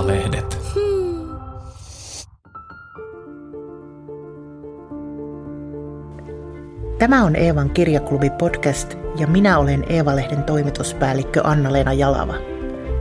Eeva-lehdet. 0.00 0.58
Tämä 6.98 7.24
on 7.24 7.36
Eevan 7.36 7.70
kirjaklubi 7.70 8.30
podcast 8.30 8.94
ja 9.16 9.26
minä 9.26 9.58
olen 9.58 9.84
Eeva-lehden 9.88 10.44
toimituspäällikkö 10.44 11.40
Anna-Leena 11.44 11.92
Jalava. 11.92 12.34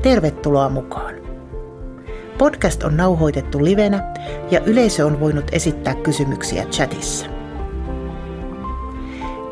Tervetuloa 0.02 0.70
mukaan. 0.70 1.16
Podcast 2.38 2.84
on 2.84 2.98
nauhoitettu 2.98 3.64
livenä 3.64 4.14
ja 4.52 4.60
yleisö 4.66 5.06
on 5.06 5.20
voinut 5.20 5.46
esittää 5.52 5.96
kysymyksiä 5.96 6.66
chatissa. 6.66 7.26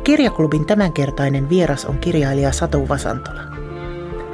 Kirjaklubin 0.04 0.66
tämänkertainen 0.66 1.50
vieras 1.50 1.86
on 1.86 1.98
kirjailija 1.98 2.52
Satu 2.52 2.88
Vasantola. 2.88 3.57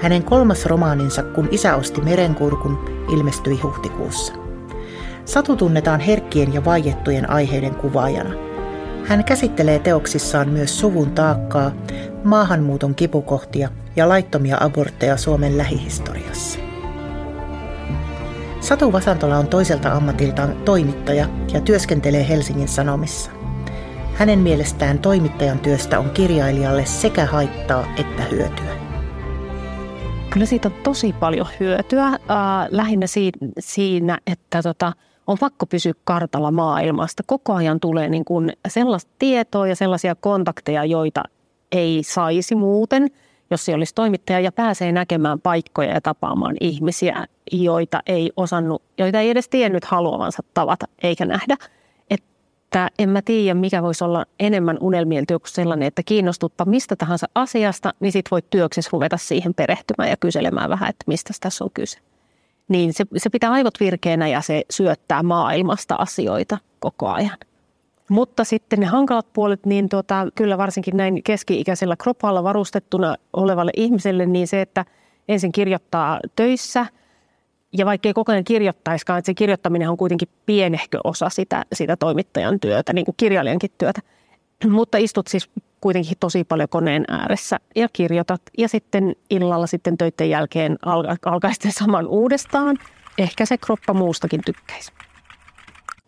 Hänen 0.04 0.24
kolmas 0.24 0.66
romaaninsa 0.66 1.24
Kun 1.24 1.48
isä 1.52 1.76
osti 1.76 2.02
merenkurkun 2.02 3.06
ilmestyi 3.14 3.60
huhtikuussa. 3.60 4.34
Satu 5.26 5.56
tunnetaan 5.56 6.00
herkkien 6.00 6.54
ja 6.54 6.66
vaiettujen 6.66 7.30
aiheiden 7.30 7.76
kuvaajana. 7.76 8.30
Hän 9.06 9.24
käsittelee 9.24 9.80
teoksissaan 9.80 10.50
myös 10.50 10.80
suvun 10.80 11.12
taakkaa, 11.12 11.72
maahanmuuton 12.24 12.96
kipukohtia 12.96 13.70
ja 13.96 14.10
laittomia 14.10 14.58
abortteja 14.60 15.18
Suomen 15.18 15.58
lähihistoriassa. 15.58 16.60
Satu 18.60 18.92
Vasantola 18.92 19.38
on 19.38 19.48
toiselta 19.48 19.92
ammatiltaan 19.92 20.56
toimittaja 20.66 21.28
ja 21.54 21.62
työskentelee 21.62 22.30
Helsingin 22.30 22.68
Sanomissa. 22.68 23.32
Hänen 24.14 24.40
mielestään 24.40 25.00
toimittajan 25.00 25.60
työstä 25.60 26.00
on 26.00 26.10
kirjailijalle 26.10 26.86
sekä 26.86 27.26
haittaa 27.26 27.86
että 27.98 28.24
hyötyä. 28.24 28.83
Kyllä 30.34 30.46
siitä 30.46 30.68
on 30.68 30.74
tosi 30.84 31.14
paljon 31.20 31.48
hyötyä, 31.60 32.08
äh, 32.08 32.18
lähinnä 32.70 33.06
siinä, 33.60 34.18
että 34.28 34.62
tota, 34.62 34.94
on 35.28 35.38
pakko 35.40 35.66
pysyä 35.66 35.94
kartalla 36.04 36.52
maailmasta. 36.52 37.24
Koko 37.26 37.54
ajan 37.54 37.80
tulee 37.80 38.10
niin 38.10 38.26
kuin 38.26 38.54
sellaista 38.68 39.12
tietoa 39.20 39.68
ja 39.68 39.76
sellaisia 39.76 40.16
kontakteja, 40.16 40.86
joita 40.86 41.24
ei 41.72 42.02
saisi 42.04 42.56
muuten, 42.56 43.12
jos 43.52 43.66
se 43.66 43.76
olisi 43.76 43.96
toimittaja, 43.96 44.40
ja 44.40 44.52
pääsee 44.52 44.92
näkemään 44.92 45.42
paikkoja 45.42 45.94
ja 45.94 46.02
tapaamaan 46.02 46.56
ihmisiä, 46.62 47.28
joita 47.52 48.00
ei 48.06 48.32
osannut, 48.38 48.82
joita 48.98 49.20
ei 49.20 49.30
edes 49.30 49.50
tiennyt 49.50 49.86
haluavansa 49.86 50.44
tavata 50.54 50.86
eikä 51.04 51.26
nähdä– 51.26 51.58
että 52.74 52.90
en 53.00 53.10
mä 53.10 53.22
tiedä, 53.22 53.54
mikä 53.54 53.84
voisi 53.84 54.04
olla 54.04 54.26
enemmän 54.40 54.78
unelmien 54.82 55.28
työ 55.28 55.40
kuin 55.40 55.52
sellainen, 55.52 55.88
että 55.88 56.04
kiinnostutpa 56.06 56.66
mistä 56.66 56.96
tahansa 56.96 57.28
asiasta, 57.36 57.94
niin 58.00 58.12
sit 58.12 58.26
voit 58.32 58.50
työksessä 58.50 58.90
ruveta 58.94 59.18
siihen 59.18 59.54
perehtymään 59.54 60.10
ja 60.10 60.18
kyselemään 60.18 60.70
vähän, 60.70 60.90
että 60.90 61.04
mistä 61.08 61.34
tässä 61.40 61.64
on 61.64 61.70
kyse. 61.74 62.00
Niin 62.68 62.94
se, 62.94 63.06
se 63.18 63.30
pitää 63.30 63.52
aivot 63.52 63.80
virkeänä 63.80 64.28
ja 64.28 64.42
se 64.42 64.64
syöttää 64.70 65.24
maailmasta 65.24 65.96
asioita 65.96 66.58
koko 66.80 67.10
ajan. 67.10 67.38
Mutta 68.10 68.44
sitten 68.44 68.80
ne 68.80 68.86
hankalat 68.86 69.28
puolet, 69.34 69.66
niin 69.66 69.90
tuota, 69.90 70.28
kyllä 70.36 70.58
varsinkin 70.58 70.98
näin 70.98 71.24
keski-ikäisellä 71.24 71.96
kropalla 71.96 72.44
varustettuna 72.44 73.16
olevalle 73.34 73.72
ihmiselle, 73.78 74.26
niin 74.26 74.48
se, 74.48 74.62
että 74.62 74.86
ensin 75.28 75.52
kirjoittaa 75.52 76.20
töissä– 76.36 76.86
ja 77.78 77.86
vaikka 77.86 78.10
ei 78.10 78.14
koko 78.14 78.32
ajan 78.32 78.44
kirjoittaisikaan, 78.44 79.20
että 79.20 79.26
se 79.26 79.34
kirjoittaminen 79.34 79.90
on 79.90 79.98
kuitenkin 79.98 80.28
pienehkö 80.46 81.00
osa 81.04 81.30
sitä, 81.30 81.66
sitä 81.74 81.98
toimittajan 81.98 82.60
työtä, 82.60 82.94
niin 82.94 83.06
kuin 83.06 83.16
kirjailijankin 83.18 83.72
työtä. 83.78 84.02
Mutta 84.70 84.98
istut 84.98 85.28
siis 85.28 85.50
kuitenkin 85.82 86.18
tosi 86.20 86.44
paljon 86.44 86.70
koneen 86.70 87.06
ääressä 87.08 87.60
ja 87.76 87.88
kirjoitat. 87.94 88.42
Ja 88.58 88.68
sitten 88.68 89.16
illalla 89.30 89.68
sitten 89.68 89.98
töiden 89.98 90.30
jälkeen 90.30 90.78
alka, 90.86 91.32
alkaa 91.32 91.52
saman 91.70 92.08
uudestaan. 92.08 92.78
Ehkä 93.18 93.46
se 93.46 93.58
kroppa 93.58 93.94
muustakin 93.94 94.42
tykkäisi. 94.46 94.92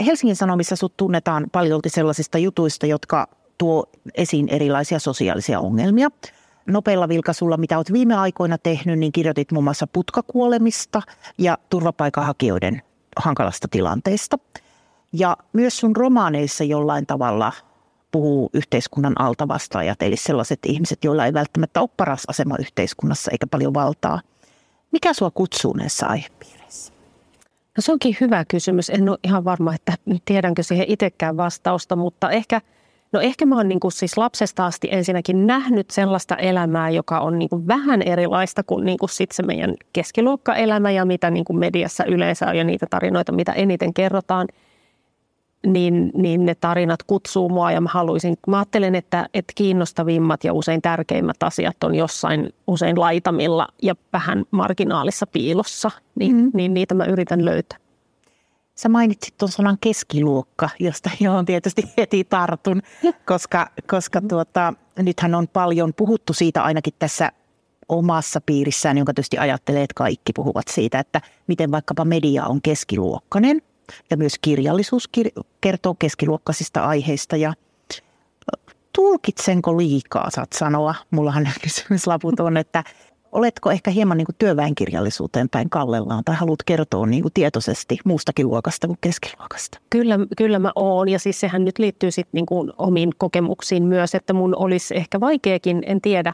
Helsingin 0.06 0.36
Sanomissa 0.36 0.76
sut 0.76 0.98
tunnetaan 0.98 1.46
paljolti 1.52 1.90
sellaisista 1.90 2.38
jutuista, 2.38 2.86
jotka 2.86 3.28
tuo 3.58 3.86
esiin 4.16 4.50
erilaisia 4.50 5.00
sosiaalisia 5.00 5.60
ongelmia– 5.60 6.10
nopealla 6.68 7.10
vilkaisulla, 7.10 7.58
mitä 7.58 7.78
olet 7.78 7.94
viime 7.94 8.16
aikoina 8.16 8.58
tehnyt, 8.58 9.00
niin 9.00 9.12
kirjoitit 9.12 9.52
muun 9.52 9.64
muassa 9.64 9.88
putkakuolemista 9.88 11.02
ja 11.38 11.58
turvapaikanhakijoiden 11.70 12.82
hankalasta 13.18 13.68
tilanteesta. 13.72 14.38
Ja 15.14 15.38
myös 15.54 15.78
sun 15.78 15.96
romaaneissa 15.96 16.64
jollain 16.64 17.06
tavalla 17.06 17.52
puhuu 18.12 18.50
yhteiskunnan 18.54 19.22
altavastaajat, 19.22 20.02
eli 20.02 20.18
sellaiset 20.18 20.60
ihmiset, 20.66 21.04
joilla 21.04 21.26
ei 21.26 21.34
välttämättä 21.34 21.82
ole 21.82 21.90
paras 21.98 22.24
asema 22.28 22.58
yhteiskunnassa 22.60 23.32
eikä 23.32 23.48
paljon 23.48 23.74
valtaa. 23.74 24.22
Mikä 24.92 25.14
sua 25.14 25.32
kutsuu 25.32 25.74
näissä 25.74 26.08
aihepiireissä? 26.08 26.94
No 27.78 27.82
se 27.82 27.92
onkin 27.92 28.18
hyvä 28.22 28.46
kysymys. 28.46 28.90
En 28.90 29.10
ole 29.10 29.18
ihan 29.24 29.46
varma, 29.46 29.76
että 29.76 29.94
tiedänkö 30.26 30.64
siihen 30.64 30.86
itsekään 30.90 31.38
vastausta, 31.38 31.96
mutta 31.96 32.32
ehkä– 32.32 32.62
No 33.12 33.20
ehkä 33.20 33.46
mä 33.46 33.56
oon 33.56 33.68
niin 33.68 33.80
kuin 33.80 33.92
siis 33.92 34.18
lapsesta 34.18 34.66
asti 34.66 34.88
ensinnäkin 34.92 35.48
nähnyt 35.48 35.92
sellaista 35.92 36.36
elämää, 36.36 36.90
joka 36.90 37.20
on 37.20 37.40
niin 37.40 37.50
kuin 37.50 37.68
vähän 37.68 38.02
erilaista 38.02 38.64
kuin, 38.64 38.86
niin 38.86 38.98
kuin 38.98 39.10
sit 39.10 39.32
se 39.32 39.44
meidän 39.44 39.74
keskiluokkaelämä 39.94 40.92
ja 40.92 41.06
mitä 41.06 41.32
niin 41.32 41.46
kuin 41.46 41.60
mediassa 41.60 42.06
yleensä 42.06 42.48
on 42.48 42.58
ja 42.58 42.64
niitä 42.64 42.86
tarinoita, 42.90 43.32
mitä 43.32 43.52
eniten 43.52 43.94
kerrotaan. 43.94 44.48
Niin, 45.68 46.12
niin 46.14 46.46
ne 46.46 46.56
tarinat 46.56 47.04
kutsuu 47.04 47.50
mua 47.50 47.72
ja 47.72 47.82
mä 47.82 47.90
haluaisin, 47.90 48.38
mä 48.48 48.58
ajattelen, 48.58 48.96
että, 48.96 49.30
että 49.34 49.54
kiinnostavimmat 49.56 50.44
ja 50.44 50.54
usein 50.54 50.82
tärkeimmät 50.82 51.44
asiat 51.44 51.84
on 51.84 51.96
jossain 51.96 52.54
usein 52.68 53.00
laitamilla 53.00 53.68
ja 53.82 53.96
vähän 54.14 54.46
marginaalissa 54.52 55.28
piilossa, 55.28 55.92
niin, 56.16 56.36
mm. 56.36 56.52
niin 56.54 56.74
niitä 56.74 56.96
mä 56.96 57.06
yritän 57.06 57.46
löytää. 57.46 57.78
Sä 58.76 58.90
mainitsit 58.90 59.38
tuon 59.38 59.52
sanan 59.52 59.78
keskiluokka, 59.82 60.70
josta 60.80 61.10
johon 61.20 61.46
tietysti 61.46 61.84
heti 61.98 62.24
tartun, 62.24 62.82
koska, 63.26 63.70
koska 63.88 64.22
tuota, 64.22 64.74
nythän 65.00 65.36
on 65.36 65.48
paljon 65.48 65.94
puhuttu 65.94 66.34
siitä 66.34 66.64
ainakin 66.64 66.94
tässä 67.00 67.32
omassa 67.90 68.42
piirissään, 68.42 68.98
jonka 68.98 69.14
tietysti 69.14 69.38
ajattelee, 69.38 69.84
että 69.84 69.94
kaikki 69.94 70.34
puhuvat 70.34 70.68
siitä, 70.68 71.00
että 71.00 71.22
miten 71.48 71.72
vaikkapa 71.72 72.06
media 72.06 72.46
on 72.46 72.62
keskiluokkainen 72.62 73.62
ja 74.10 74.18
myös 74.18 74.34
kirjallisuus 74.42 75.10
kertoo 75.62 75.96
keskiluokkaisista 75.96 76.86
aiheista 76.86 77.36
ja 77.36 77.54
tulkitsenko 78.94 79.78
liikaa, 79.78 80.30
saat 80.30 80.54
sanoa. 80.54 80.96
Mullahan 81.12 81.50
kysymyslaput 81.64 82.40
on, 82.40 82.58
että 82.58 82.84
oletko 83.36 83.72
ehkä 83.72 83.92
hieman 83.92 84.18
niin 84.18 84.26
kuin 84.26 84.36
työväenkirjallisuuteen 84.40 85.50
päin 85.50 85.70
kallellaan 85.70 86.24
tai 86.24 86.36
haluat 86.36 86.64
kertoa 86.66 87.06
niin 87.06 87.22
kuin 87.22 87.34
tietoisesti 87.34 87.98
muustakin 88.06 88.48
luokasta 88.48 88.88
kuin 88.88 88.98
keskiluokasta? 89.02 89.80
Kyllä, 89.90 90.20
kyllä 90.38 90.60
mä 90.60 90.72
oon 90.76 91.10
ja 91.10 91.20
siis 91.20 91.40
sehän 91.40 91.66
nyt 91.66 91.80
liittyy 91.80 92.12
sitten 92.12 92.32
niin 92.34 92.46
kuin 92.46 92.74
omiin 92.78 93.12
kokemuksiin 93.18 93.84
myös, 93.84 94.16
että 94.16 94.34
mun 94.34 94.56
olisi 94.56 94.98
ehkä 94.98 95.20
vaikeakin, 95.20 95.84
en 95.86 96.02
tiedä, 96.02 96.34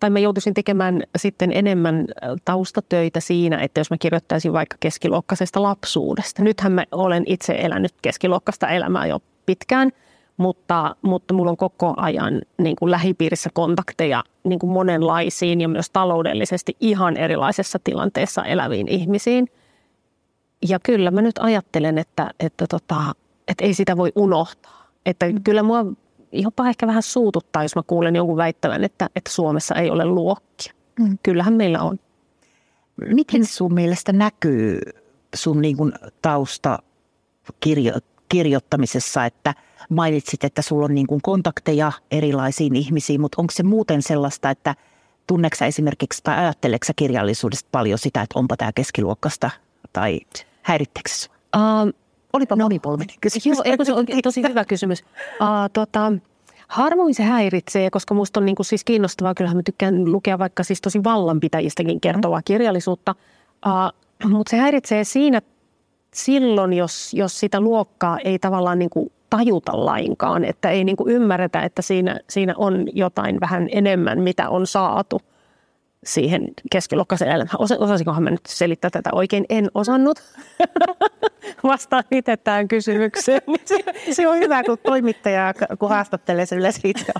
tai 0.00 0.10
mä 0.10 0.18
joutuisin 0.18 0.54
tekemään 0.54 1.02
sitten 1.16 1.52
enemmän 1.52 1.96
äh, 2.00 2.30
taustatöitä 2.44 3.20
siinä, 3.20 3.58
että 3.58 3.80
jos 3.80 3.90
mä 3.90 3.96
kirjoittaisin 4.00 4.52
vaikka 4.52 4.76
keskiluokkaisesta 4.80 5.62
lapsuudesta. 5.62 6.42
Nythän 6.42 6.72
mä 6.72 6.84
olen 6.92 7.24
itse 7.26 7.52
elänyt 7.58 7.94
keskiluokkasta 8.02 8.68
elämää 8.68 9.06
jo 9.06 9.20
pitkään– 9.46 9.90
mutta, 10.40 10.96
mutta 11.02 11.34
mulla 11.34 11.50
on 11.50 11.56
koko 11.56 11.94
ajan 11.96 12.42
niin 12.58 12.76
kuin 12.76 12.90
lähipiirissä 12.90 13.50
kontakteja 13.52 14.24
niin 14.44 14.58
kuin 14.58 14.72
monenlaisiin 14.72 15.60
ja 15.60 15.68
myös 15.68 15.90
taloudellisesti 15.90 16.76
ihan 16.80 17.16
erilaisessa 17.16 17.78
tilanteessa 17.84 18.44
eläviin 18.44 18.88
ihmisiin. 18.88 19.48
Ja 20.68 20.78
kyllä 20.82 21.10
mä 21.10 21.22
nyt 21.22 21.38
ajattelen, 21.38 21.98
että, 21.98 22.30
että, 22.40 22.66
tota, 22.66 22.96
että 23.48 23.64
ei 23.64 23.74
sitä 23.74 23.96
voi 23.96 24.12
unohtaa. 24.14 24.86
Että 25.06 25.26
mm. 25.26 25.42
kyllä 25.44 25.62
mua 25.62 25.86
jopa 26.32 26.68
ehkä 26.68 26.86
vähän 26.86 27.02
suututtaa, 27.02 27.62
jos 27.62 27.76
mä 27.76 27.82
kuulen 27.86 28.16
jonkun 28.16 28.36
väittävän, 28.36 28.84
että, 28.84 29.10
että 29.16 29.30
Suomessa 29.30 29.74
ei 29.74 29.90
ole 29.90 30.04
luokkia. 30.04 30.72
Mm. 31.00 31.18
Kyllähän 31.22 31.54
meillä 31.54 31.82
on. 31.82 31.98
Miten 33.14 33.46
sun 33.46 33.74
mielestä 33.74 34.12
näkyy 34.12 34.80
sun 35.34 35.60
niin 35.60 35.76
kuin 35.76 35.92
tausta 36.22 36.78
kirjo, 37.60 37.92
kirjoittamisessa, 38.28 39.24
että 39.24 39.54
mainitsit, 39.90 40.44
että 40.44 40.62
sulla 40.62 40.84
on 40.84 40.94
niin 40.94 41.06
kuin 41.06 41.22
kontakteja 41.22 41.92
erilaisiin 42.10 42.76
ihmisiin, 42.76 43.20
mutta 43.20 43.42
onko 43.42 43.50
se 43.50 43.62
muuten 43.62 44.02
sellaista, 44.02 44.50
että 44.50 44.74
tunneksä 45.26 45.66
esimerkiksi 45.66 46.20
tai 46.22 46.38
ajatteleksä 46.38 46.92
kirjallisuudesta 46.96 47.68
paljon 47.72 47.98
sitä, 47.98 48.22
että 48.22 48.38
onpa 48.38 48.56
tämä 48.56 48.72
keskiluokkasta 48.72 49.50
tai 49.92 50.20
häirittekö 50.62 51.10
uh, 51.56 51.92
Olipa 52.32 52.56
no, 52.56 52.64
monipolvinen 52.64 53.16
kysymys. 53.20 53.46
Joo, 53.46 53.62
eikö 53.64 53.84
se 53.84 53.92
on 53.92 54.06
tosi 54.22 54.42
hyvä 54.42 54.64
kysymys. 54.64 55.02
Uh, 55.02 55.70
tota, 55.72 56.12
Harvoin 56.68 57.14
se 57.14 57.22
häiritsee, 57.22 57.90
koska 57.90 58.14
musta 58.14 58.40
on 58.40 58.46
niin 58.46 58.56
kuin 58.56 58.66
siis 58.66 58.84
kiinnostavaa. 58.84 59.34
Kyllähän 59.34 59.56
mä 59.56 59.62
tykkään 59.62 60.12
lukea 60.12 60.38
vaikka 60.38 60.62
siis 60.62 60.80
tosi 60.80 61.04
vallanpitäjistäkin 61.04 62.00
kertovaa 62.00 62.42
kirjallisuutta. 62.42 63.14
Uh, 63.66 64.28
mutta 64.30 64.50
se 64.50 64.56
häiritsee 64.56 65.04
siinä 65.04 65.42
silloin, 66.14 66.72
jos, 66.72 67.14
jos 67.14 67.40
sitä 67.40 67.60
luokkaa 67.60 68.18
ei 68.18 68.38
tavallaan 68.38 68.78
niin 68.78 68.90
kuin 68.90 69.12
tajuta 69.30 69.86
lainkaan, 69.86 70.44
että 70.44 70.70
ei 70.70 70.84
niin 70.84 70.96
kuin 70.96 71.14
ymmärretä, 71.14 71.62
että 71.62 71.82
siinä, 71.82 72.20
siinä 72.30 72.54
on 72.56 72.86
jotain 72.92 73.40
vähän 73.40 73.68
enemmän, 73.72 74.20
mitä 74.20 74.48
on 74.48 74.66
saatu. 74.66 75.20
siihen 76.04 76.48
keskiluokkaiseen 76.72 77.30
elämään. 77.30 77.56
Os, 77.58 77.72
osasinkohan 77.72 78.22
mä 78.22 78.30
nyt 78.30 78.46
selittää 78.48 78.90
tätä 78.90 79.10
oikein? 79.12 79.44
En 79.48 79.70
osannut. 79.74 80.22
Vastaan 81.64 82.04
itse 82.10 82.36
tähän 82.36 82.68
kysymykseen. 82.68 83.42
se 84.12 84.28
on 84.28 84.38
hyvä, 84.38 84.64
kun 84.64 84.78
toimittaja, 84.82 85.54
kun 85.78 85.88
haastattelee 85.88 86.46
se 86.46 86.56
yleensä 86.56 86.80
itse 86.84 87.12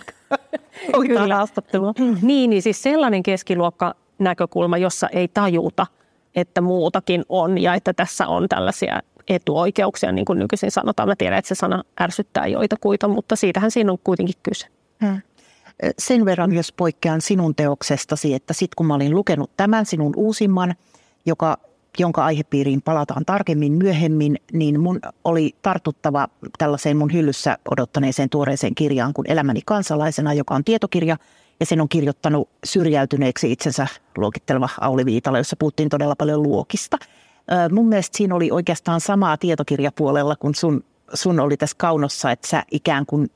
Kyllä. 1.06 1.34
haastattelua. 1.34 1.92
Niin, 2.22 2.50
niin 2.50 2.62
siis 2.62 2.82
sellainen 2.82 3.22
keskiluokka 3.22 3.94
näkökulma, 4.18 4.78
jossa 4.78 5.08
ei 5.08 5.28
tajuta, 5.28 5.86
että 6.34 6.60
muutakin 6.60 7.24
on 7.28 7.58
ja 7.58 7.74
että 7.74 7.92
tässä 7.92 8.26
on 8.26 8.48
tällaisia 8.48 9.00
etuoikeuksia, 9.30 10.12
niin 10.12 10.24
kuin 10.24 10.38
nykyisin 10.38 10.70
sanotaan. 10.70 11.08
Mä 11.08 11.16
tiedän, 11.16 11.38
että 11.38 11.48
se 11.48 11.54
sana 11.54 11.84
ärsyttää 12.00 12.46
joitakuita, 12.46 13.08
mutta 13.08 13.36
siitähän 13.36 13.70
siinä 13.70 13.92
on 13.92 13.98
kuitenkin 14.04 14.34
kyse. 14.42 14.66
Hmm. 15.04 15.20
Sen 15.98 16.24
verran, 16.24 16.52
jos 16.52 16.72
poikkean 16.72 17.20
sinun 17.20 17.54
teoksestasi, 17.54 18.34
että 18.34 18.52
sitten 18.52 18.74
kun 18.76 18.86
mä 18.86 18.94
olin 18.94 19.14
lukenut 19.14 19.50
tämän 19.56 19.86
sinun 19.86 20.12
uusimman, 20.16 20.74
joka, 21.26 21.58
jonka 21.98 22.24
aihepiiriin 22.24 22.82
palataan 22.82 23.24
tarkemmin 23.24 23.72
myöhemmin, 23.72 24.36
niin 24.52 24.80
mun 24.80 25.00
oli 25.24 25.54
tartuttava 25.62 26.28
tällaiseen 26.58 26.96
mun 26.96 27.12
hyllyssä 27.12 27.58
odottaneeseen 27.70 28.30
tuoreeseen 28.30 28.74
kirjaan 28.74 29.12
kuin 29.12 29.30
Elämäni 29.30 29.60
kansalaisena, 29.66 30.34
joka 30.34 30.54
on 30.54 30.64
tietokirja, 30.64 31.16
ja 31.60 31.66
sen 31.66 31.80
on 31.80 31.88
kirjoittanut 31.88 32.48
syrjäytyneeksi 32.64 33.52
itsensä 33.52 33.86
luokitteleva 34.16 34.68
Auli 34.80 35.04
Viitala, 35.04 35.38
jossa 35.38 35.56
puhuttiin 35.56 35.88
todella 35.88 36.16
paljon 36.16 36.42
luokista– 36.42 36.98
Mun 37.72 37.88
mielestä 37.88 38.16
siinä 38.16 38.34
oli 38.34 38.50
oikeastaan 38.50 39.00
samaa 39.00 39.36
tietokirjapuolella 39.36 40.36
kuin 40.36 40.54
sun, 40.54 40.84
sun 41.14 41.40
oli 41.40 41.56
tässä 41.56 41.76
kaunossa, 41.78 42.30
että 42.30 42.48
sä 42.48 42.62
ikään 42.70 43.06
kuin 43.06 43.30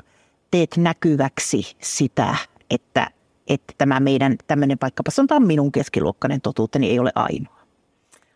teet 0.51 0.77
näkyväksi 0.77 1.77
sitä, 1.81 2.37
että, 2.71 3.11
että 3.49 3.75
tämä 3.79 4.01
meidän 4.01 4.37
tämmöinen 4.47 4.79
vaikkapa 4.83 5.11
sanotaan 5.11 5.47
minun 5.47 5.73
keskiluokkainen 5.73 6.41
totuuteni 6.41 6.91
ei 6.91 6.99
ole 6.99 7.13
ainoa. 7.15 7.61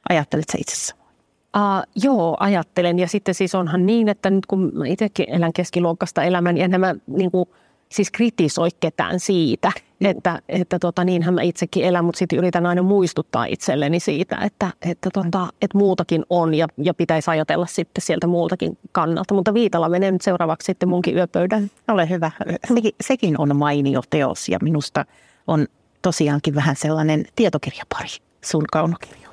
Ajattelet 0.09 0.47
sä 0.53 0.59
itse 0.61 0.77
samoin? 0.77 1.09
Uh, 1.57 2.03
joo, 2.05 2.37
ajattelen. 2.41 2.99
Ja 2.99 3.09
sitten 3.09 3.35
siis 3.35 3.55
onhan 3.55 3.87
niin, 3.87 4.09
että 4.09 4.31
nyt 4.31 4.47
kun 4.47 4.87
itsekin 4.87 5.27
elän 5.29 5.53
keskiluokkasta 5.53 6.23
elämän, 6.23 6.55
niin 6.55 6.71
nämä 6.71 6.95
niin 7.07 7.31
kuin– 7.31 7.49
siis 7.88 8.11
kritisoi 8.11 8.69
ketään 8.81 9.20
siitä, 9.20 9.73
Joo. 10.00 10.11
että, 10.11 10.43
että 10.49 10.79
tota, 10.79 11.05
niinhän 11.05 11.35
mä 11.35 11.43
itsekin 11.43 11.85
elän, 11.85 12.05
mutta 12.05 12.19
sitten 12.19 12.38
yritän 12.38 12.67
aina 12.67 12.82
muistuttaa 12.82 13.44
itselleni 13.44 14.00
siitä, 14.00 14.37
että, 14.37 14.70
että, 14.82 15.11
tota, 15.12 15.49
että 15.62 15.79
muutakin 15.79 16.25
on 16.31 16.55
ja, 16.55 16.67
ja 16.76 16.94
pitäisi 16.94 17.31
ajatella 17.31 17.67
sitten 17.67 18.02
sieltä 18.02 18.26
muultakin 18.26 18.79
kannalta. 18.93 19.35
Mutta 19.35 19.55
Viitala 19.55 19.88
menee 19.88 20.11
nyt 20.11 20.23
seuraavaksi 20.23 20.67
sitten 20.67 20.88
munkin 20.88 21.17
yöpöydän. 21.17 21.70
Ole 21.88 22.08
hyvä. 22.08 22.31
Sekin, 22.75 22.93
sekin 23.00 23.40
on 23.40 23.56
mainio 23.56 24.00
teos 24.11 24.49
ja 24.49 24.58
minusta 24.62 25.05
on 25.46 25.67
tosiaankin 26.02 26.55
vähän 26.55 26.76
sellainen 26.76 27.25
tietokirjapari 27.37 28.08
sun 28.44 28.64
kaunokirjoille. 28.73 29.28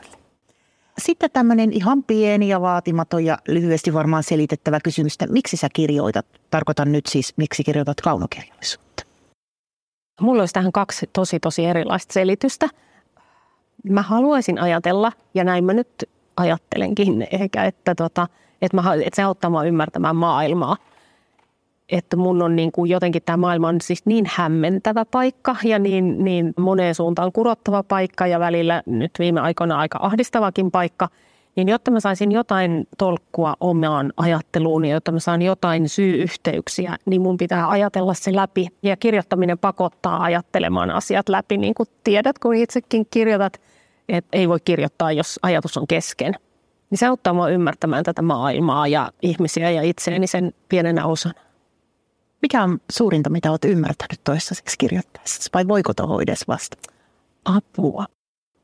Sitten 0.98 1.32
tämmöinen 1.32 1.74
ihan 1.74 2.04
pieni 2.04 2.48
ja 2.48 2.62
vaatimaton 2.62 3.26
ja 3.26 3.38
lyhyesti 3.48 3.94
varmaan 3.94 4.24
selitettävä 4.24 4.80
kysymys, 4.84 5.14
että 5.14 5.34
miksi 5.34 5.58
sä 5.58 5.68
kirjoitat? 5.74 6.26
Tarkoitan 6.52 6.92
nyt 6.92 7.06
siis, 7.06 7.34
miksi 7.38 7.64
kirjoitat 7.64 8.02
kaunokirjallisuutta? 8.02 9.04
Mulla 10.22 10.42
olisi 10.42 10.54
tähän 10.54 10.72
kaksi 10.72 11.10
tosi 11.14 11.40
tosi 11.40 11.66
erilaista 11.66 12.14
selitystä. 12.14 12.70
Mä 13.90 14.02
haluaisin 14.02 14.60
ajatella, 14.60 15.12
ja 15.34 15.44
näin 15.44 15.64
mä 15.64 15.74
nyt 15.74 16.10
ajattelenkin 16.38 17.28
ehkä, 17.32 17.66
että, 17.66 17.96
tota, 17.96 18.28
että, 18.62 18.82
mä, 18.82 18.94
että 18.94 19.16
se 19.16 19.24
auttaa 19.24 19.50
mua 19.50 19.64
ymmärtämään 19.64 20.16
maailmaa– 20.16 20.78
että 21.90 22.18
mun 22.18 22.42
on 22.42 22.56
niin 22.56 22.72
kuin 22.72 22.90
jotenkin 22.92 23.22
tämä 23.26 23.38
maailma 23.38 23.68
on 23.68 23.82
siis 23.82 24.06
niin 24.06 24.26
hämmentävä 24.30 25.06
paikka 25.06 25.56
ja 25.64 25.80
niin, 25.80 26.24
niin 26.24 26.54
moneen 26.60 26.96
suuntaan 26.96 27.32
kurottava 27.32 27.84
paikka 27.84 28.28
ja 28.28 28.40
välillä 28.40 28.84
nyt 28.86 29.12
viime 29.20 29.40
aikoina 29.40 29.80
aika 29.80 30.00
ahdistavakin 30.02 30.72
paikka, 30.72 31.10
niin 31.56 31.70
jotta 31.70 31.92
mä 31.92 32.00
saisin 32.00 32.32
jotain 32.32 32.88
tolkkua 32.98 33.54
omaan 33.60 34.14
ajatteluun 34.18 34.86
ja 34.86 34.94
jotta 34.94 35.12
mä 35.12 35.20
saan 35.20 35.42
jotain 35.42 35.90
syy-yhteyksiä, 35.90 36.98
niin 37.06 37.22
mun 37.22 37.38
pitää 37.38 37.70
ajatella 37.70 38.14
se 38.14 38.36
läpi. 38.36 38.68
Ja 38.84 38.98
kirjoittaminen 38.98 39.58
pakottaa 39.58 40.24
ajattelemaan 40.24 40.92
asiat 40.92 41.30
läpi, 41.30 41.58
niin 41.58 41.74
kuin 41.74 41.90
tiedät, 42.04 42.40
kun 42.40 42.56
itsekin 42.56 43.08
kirjoitat, 43.12 43.62
että 44.10 44.38
ei 44.38 44.50
voi 44.50 44.60
kirjoittaa, 44.66 45.12
jos 45.12 45.40
ajatus 45.44 45.78
on 45.78 45.88
kesken. 45.88 46.34
Niin 46.90 46.98
se 46.98 47.06
auttaa 47.06 47.34
mua 47.34 47.50
ymmärtämään 47.50 48.04
tätä 48.04 48.22
maailmaa 48.22 48.88
ja 48.88 49.12
ihmisiä 49.22 49.72
ja 49.72 49.82
itseäni 49.82 50.28
sen 50.28 50.54
pienenä 50.70 51.06
osana. 51.06 51.45
Mikä 52.46 52.64
on 52.64 52.80
suurinta, 52.92 53.30
mitä 53.30 53.52
olet 53.52 53.66
ymmärtänyt 53.66 54.20
toistaiseksi 54.24 54.76
kirjoittaessa, 54.78 55.50
vai 55.54 55.68
voiko 55.68 55.94
tuohon 55.94 56.22
edes 56.22 56.48
vastata? 56.48 56.94
Apua. 57.46 58.06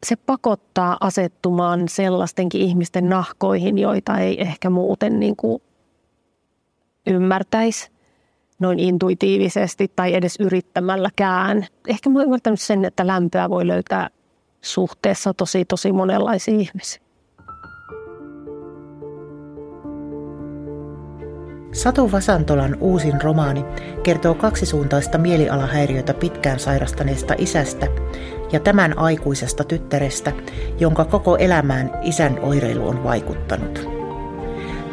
Se 0.06 0.16
pakottaa 0.16 0.98
asettumaan 1.00 1.90
sellaistenkin 1.90 2.62
ihmisten 2.62 3.10
nahkoihin, 3.10 3.78
joita 3.78 4.18
ei 4.18 4.42
ehkä 4.42 4.70
muuten 4.70 5.20
niin 5.20 5.36
kuin 5.36 5.62
ymmärtäisi 7.08 7.92
noin 8.60 8.80
intuitiivisesti 8.80 9.92
tai 9.96 10.14
edes 10.14 10.36
yrittämälläkään. 10.40 11.68
Ehkä 11.88 12.10
mä 12.10 12.20
olen 12.20 12.26
ymmärtänyt 12.26 12.62
sen, 12.62 12.86
että 12.86 13.08
lämpöä 13.08 13.50
voi 13.50 13.68
löytää 13.68 14.10
suhteessa 14.62 15.34
tosi 15.34 15.66
tosi 15.66 15.92
monenlaisiin 15.92 16.62
ihmisiin. 16.62 17.04
Satu 21.72 22.12
Vasantolan 22.12 22.78
uusin 22.80 23.22
romaani 23.22 23.66
kertoo 24.04 24.34
kaksisuuntaista 24.34 25.18
mielialahäiriötä 25.18 26.14
pitkään 26.14 26.60
sairastaneesta 26.60 27.34
isästä 27.38 27.88
ja 28.52 28.60
tämän 28.60 29.00
aikuisesta 29.00 29.64
tyttärestä, 29.64 30.32
jonka 30.80 31.06
koko 31.06 31.38
elämään 31.38 31.92
isän 32.02 32.40
oireilu 32.42 32.88
on 32.88 33.04
vaikuttanut. 33.04 33.90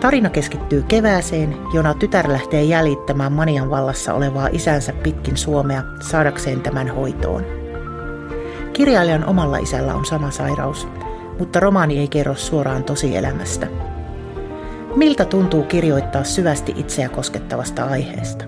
Tarina 0.00 0.30
keskittyy 0.30 0.82
kevääseen, 0.88 1.56
jona 1.74 1.94
tytär 1.94 2.32
lähtee 2.32 2.62
jäljittämään 2.62 3.32
manian 3.32 3.70
vallassa 3.70 4.14
olevaa 4.14 4.48
isänsä 4.52 4.92
pitkin 4.92 5.36
Suomea 5.36 5.82
saadakseen 6.00 6.60
tämän 6.60 6.88
hoitoon. 6.88 7.44
Kirjailijan 8.72 9.24
omalla 9.24 9.58
isällä 9.58 9.94
on 9.94 10.06
sama 10.06 10.30
sairaus, 10.30 10.88
mutta 11.38 11.60
romaani 11.60 11.98
ei 11.98 12.08
kerro 12.08 12.34
suoraan 12.34 12.84
tosielämästä– 12.84 13.66
Miltä 14.98 15.24
tuntuu 15.24 15.62
kirjoittaa 15.62 16.24
syvästi 16.24 16.74
itseä 16.76 17.08
koskettavasta 17.08 17.84
aiheesta? 17.84 18.44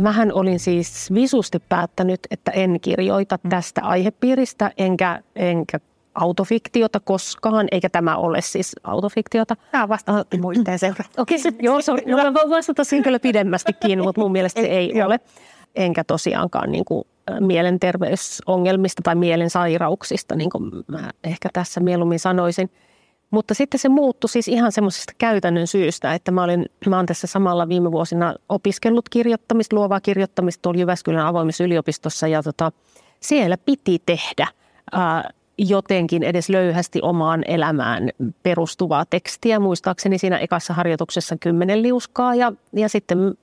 Mähän 0.00 0.32
olin 0.32 0.60
siis 0.60 1.14
visusti 1.14 1.58
päättänyt, 1.68 2.20
että 2.30 2.50
en 2.50 2.80
kirjoita 2.80 3.38
mm. 3.42 3.50
tästä 3.50 3.80
aihepiiristä, 3.84 4.70
enkä, 4.78 5.22
enkä 5.36 5.80
autofiktiota 6.14 7.00
koskaan, 7.00 7.68
eikä 7.72 7.88
tämä 7.88 8.16
ole 8.16 8.40
siis 8.40 8.76
autofiktiota. 8.84 9.56
Tämä 9.72 9.88
vasta 9.88 10.24
muisteen 10.40 10.78
seura. 10.78 11.04
Okei, 11.18 11.38
okay, 11.38 11.52
joo, 11.62 11.80
sorry. 11.80 12.02
No, 12.06 12.16
mä 12.16 12.34
voin 12.34 12.50
vastata 12.50 12.82
kyllä 13.04 13.18
pidemmästikin, 13.18 14.02
mutta 14.02 14.20
mun 14.20 14.32
mielestä 14.32 14.60
se 14.60 14.66
ei, 14.66 14.92
ei 14.92 15.02
ole. 15.02 15.20
Enkä 15.74 16.04
tosiaankaan 16.04 16.72
niin 16.72 16.84
kuin, 16.84 17.04
mielenterveysongelmista 17.40 19.02
tai 19.02 19.14
mielensairauksista, 19.14 20.36
niin 20.36 20.50
kuin 20.50 20.70
mä 20.86 21.10
ehkä 21.24 21.48
tässä 21.52 21.80
mieluummin 21.80 22.20
sanoisin– 22.20 22.70
mutta 23.30 23.54
sitten 23.54 23.80
se 23.80 23.88
muuttui 23.88 24.28
siis 24.28 24.48
ihan 24.48 24.72
semmoisesta 24.72 25.12
käytännön 25.18 25.66
syystä, 25.66 26.14
että 26.14 26.30
mä, 26.30 26.44
olin, 26.44 26.66
mä 26.86 26.96
olen 26.96 27.06
tässä 27.06 27.26
samalla 27.26 27.68
viime 27.68 27.92
vuosina 27.92 28.34
opiskellut 28.48 29.08
kirjoittamista, 29.08 29.76
luovaa 29.76 30.00
kirjoittamista 30.00 30.62
tuolla 30.62 30.80
Jyväskylän 30.80 31.26
avoimessa 31.26 31.64
yliopistossa 31.64 32.28
ja 32.28 32.42
tota, 32.42 32.72
siellä 33.20 33.56
piti 33.58 34.02
tehdä 34.06 34.46
ää, 34.92 35.30
jotenkin 35.58 36.22
edes 36.22 36.48
löyhästi 36.48 36.98
omaan 37.02 37.44
elämään 37.46 38.08
perustuvaa 38.42 39.04
tekstiä. 39.04 39.58
Muistaakseni 39.58 40.18
siinä 40.18 40.38
ekassa 40.38 40.74
harjoituksessa 40.74 41.36
kymmenen 41.36 41.82
liuskaa 41.82 42.34
ja, 42.34 42.52
ja 42.72 42.88
sitten 42.88 43.34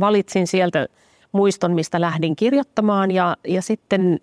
valitsin 0.00 0.46
sieltä 0.46 0.86
muiston, 1.32 1.74
mistä 1.74 2.00
lähdin 2.00 2.36
kirjoittamaan 2.36 3.10
ja, 3.10 3.36
ja 3.48 3.62
sitten 3.62 4.20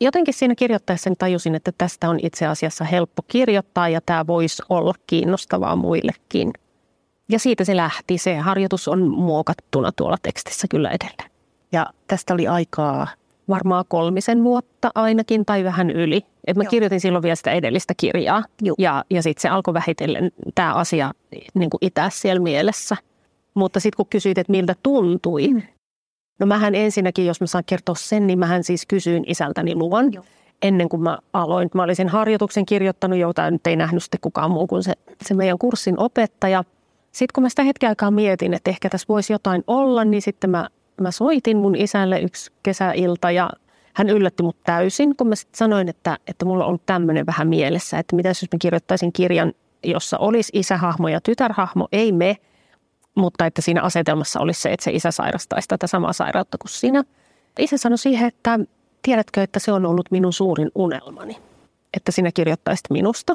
jotenkin 0.00 0.34
siinä 0.34 0.54
kirjoittaessa 0.54 1.10
tajusin, 1.18 1.54
että 1.54 1.72
tästä 1.78 2.10
on 2.10 2.18
itse 2.22 2.46
asiassa 2.46 2.84
helppo 2.84 3.22
kirjoittaa 3.28 3.88
ja 3.88 4.00
tämä 4.06 4.26
voisi 4.26 4.62
olla 4.68 4.94
kiinnostavaa 5.06 5.76
muillekin. 5.76 6.52
Ja 7.28 7.38
siitä 7.38 7.64
se 7.64 7.76
lähti. 7.76 8.18
Se 8.18 8.36
harjoitus 8.36 8.88
on 8.88 9.08
muokattuna 9.08 9.92
tuolla 9.92 10.16
tekstissä 10.22 10.66
kyllä 10.70 10.90
edelleen. 10.90 11.30
Ja 11.72 11.86
tästä 12.06 12.34
oli 12.34 12.48
aikaa? 12.48 13.06
Varmaan 13.48 13.84
kolmisen 13.88 14.44
vuotta 14.44 14.90
ainakin 14.94 15.46
tai 15.46 15.64
vähän 15.64 15.90
yli. 15.90 16.26
Et 16.46 16.56
mä 16.56 16.62
Joo. 16.62 16.70
kirjoitin 16.70 17.00
silloin 17.00 17.22
vielä 17.22 17.34
sitä 17.34 17.50
edellistä 17.50 17.94
kirjaa 17.96 18.44
Joo. 18.62 18.76
ja, 18.78 19.04
ja 19.10 19.22
sitten 19.22 19.42
se 19.42 19.48
alkoi 19.48 19.74
vähitellen 19.74 20.30
tämä 20.54 20.74
asia 20.74 21.12
niin 21.54 21.70
itää 21.80 22.10
siellä 22.10 22.42
mielessä. 22.42 22.96
Mutta 23.54 23.80
sitten 23.80 23.96
kun 23.96 24.06
kysyit, 24.10 24.38
että 24.38 24.50
miltä 24.50 24.74
tuntui, 24.82 25.48
mm. 25.48 25.62
No 26.38 26.46
mähän 26.46 26.74
ensinnäkin, 26.74 27.26
jos 27.26 27.40
mä 27.40 27.46
saan 27.46 27.64
kertoa 27.66 27.94
sen, 27.94 28.26
niin 28.26 28.38
mähän 28.38 28.64
siis 28.64 28.86
kysyin 28.86 29.24
isältäni 29.26 29.74
luvan. 29.74 30.12
Joo. 30.12 30.24
Ennen 30.62 30.88
kuin 30.88 31.02
mä 31.02 31.18
aloin, 31.32 31.70
mä 31.74 31.82
olisin 31.82 32.08
harjoituksen 32.08 32.66
kirjoittanut, 32.66 33.18
jota 33.18 33.50
nyt 33.50 33.66
ei 33.66 33.76
nähnyt 33.76 34.02
sitten 34.02 34.20
kukaan 34.20 34.50
muu 34.50 34.66
kuin 34.66 34.82
se, 34.82 34.92
se 35.22 35.34
meidän 35.34 35.58
kurssin 35.58 36.00
opettaja. 36.00 36.64
Sitten 37.12 37.32
kun 37.34 37.42
mä 37.42 37.48
sitä 37.48 37.62
hetken 37.62 37.88
aikaa 37.88 38.10
mietin, 38.10 38.54
että 38.54 38.70
ehkä 38.70 38.88
tässä 38.88 39.06
voisi 39.08 39.32
jotain 39.32 39.64
olla, 39.66 40.04
niin 40.04 40.22
sitten 40.22 40.50
mä, 40.50 40.68
mä 41.00 41.10
soitin 41.10 41.56
mun 41.56 41.76
isälle 41.76 42.20
yksi 42.20 42.50
kesäilta 42.62 43.30
ja 43.30 43.50
hän 43.94 44.08
yllätti 44.08 44.42
mut 44.42 44.56
täysin, 44.64 45.16
kun 45.16 45.28
mä 45.28 45.34
sitten 45.34 45.58
sanoin, 45.58 45.88
että, 45.88 46.18
että 46.26 46.44
mulla 46.44 46.64
on 46.64 46.68
ollut 46.68 46.86
tämmöinen 46.86 47.26
vähän 47.26 47.48
mielessä, 47.48 47.98
että 47.98 48.16
mitä 48.16 48.28
jos 48.28 48.46
mä 48.52 48.58
kirjoittaisin 48.58 49.12
kirjan, 49.12 49.52
jossa 49.84 50.18
olisi 50.18 50.52
isähahmo 50.54 51.08
ja 51.08 51.20
tytärhahmo, 51.20 51.88
ei 51.92 52.12
me, 52.12 52.36
mutta 53.18 53.46
että 53.46 53.62
siinä 53.62 53.82
asetelmassa 53.82 54.40
olisi 54.40 54.60
se, 54.60 54.72
että 54.72 54.84
se 54.84 54.90
isä 54.90 55.10
sairastaisi 55.10 55.68
tätä 55.68 55.86
samaa 55.86 56.12
sairautta 56.12 56.58
kuin 56.58 56.70
sinä. 56.70 57.04
Isä 57.58 57.76
sanoi 57.76 57.98
siihen, 57.98 58.28
että 58.28 58.58
tiedätkö, 59.02 59.42
että 59.42 59.58
se 59.58 59.72
on 59.72 59.86
ollut 59.86 60.10
minun 60.10 60.32
suurin 60.32 60.70
unelmani, 60.74 61.36
että 61.94 62.12
sinä 62.12 62.32
kirjoittaisit 62.32 62.90
minusta. 62.90 63.34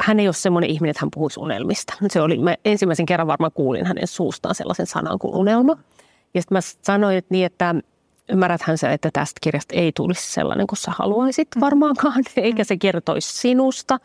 Hän 0.00 0.20
ei 0.20 0.28
ole 0.28 0.34
semmoinen 0.34 0.70
ihminen, 0.70 0.90
että 0.90 1.00
hän 1.00 1.10
puhuisi 1.14 1.40
unelmista. 1.40 1.94
Se 2.08 2.20
oli, 2.20 2.38
mä 2.38 2.54
ensimmäisen 2.64 3.06
kerran 3.06 3.26
varmaan 3.26 3.52
kuulin 3.54 3.86
hänen 3.86 4.06
suustaan 4.06 4.54
sellaisen 4.54 4.86
sanan 4.86 5.18
kuin 5.18 5.34
unelma. 5.34 5.76
Ja 6.34 6.42
sitten 6.42 6.56
mä 6.56 6.60
sanoin 6.82 7.16
että 7.16 7.34
niin, 7.34 7.46
että 7.46 7.74
ymmärräthän 8.28 8.78
sä, 8.78 8.92
että 8.92 9.10
tästä 9.12 9.38
kirjasta 9.42 9.74
ei 9.74 9.92
tulisi 9.92 10.32
sellainen 10.32 10.66
kuin 10.66 10.78
sä 10.78 10.92
haluaisit 10.98 11.48
varmaankaan, 11.60 12.22
eikä 12.36 12.64
se 12.64 12.76
kertoisi 12.76 13.36
sinusta, 13.36 14.00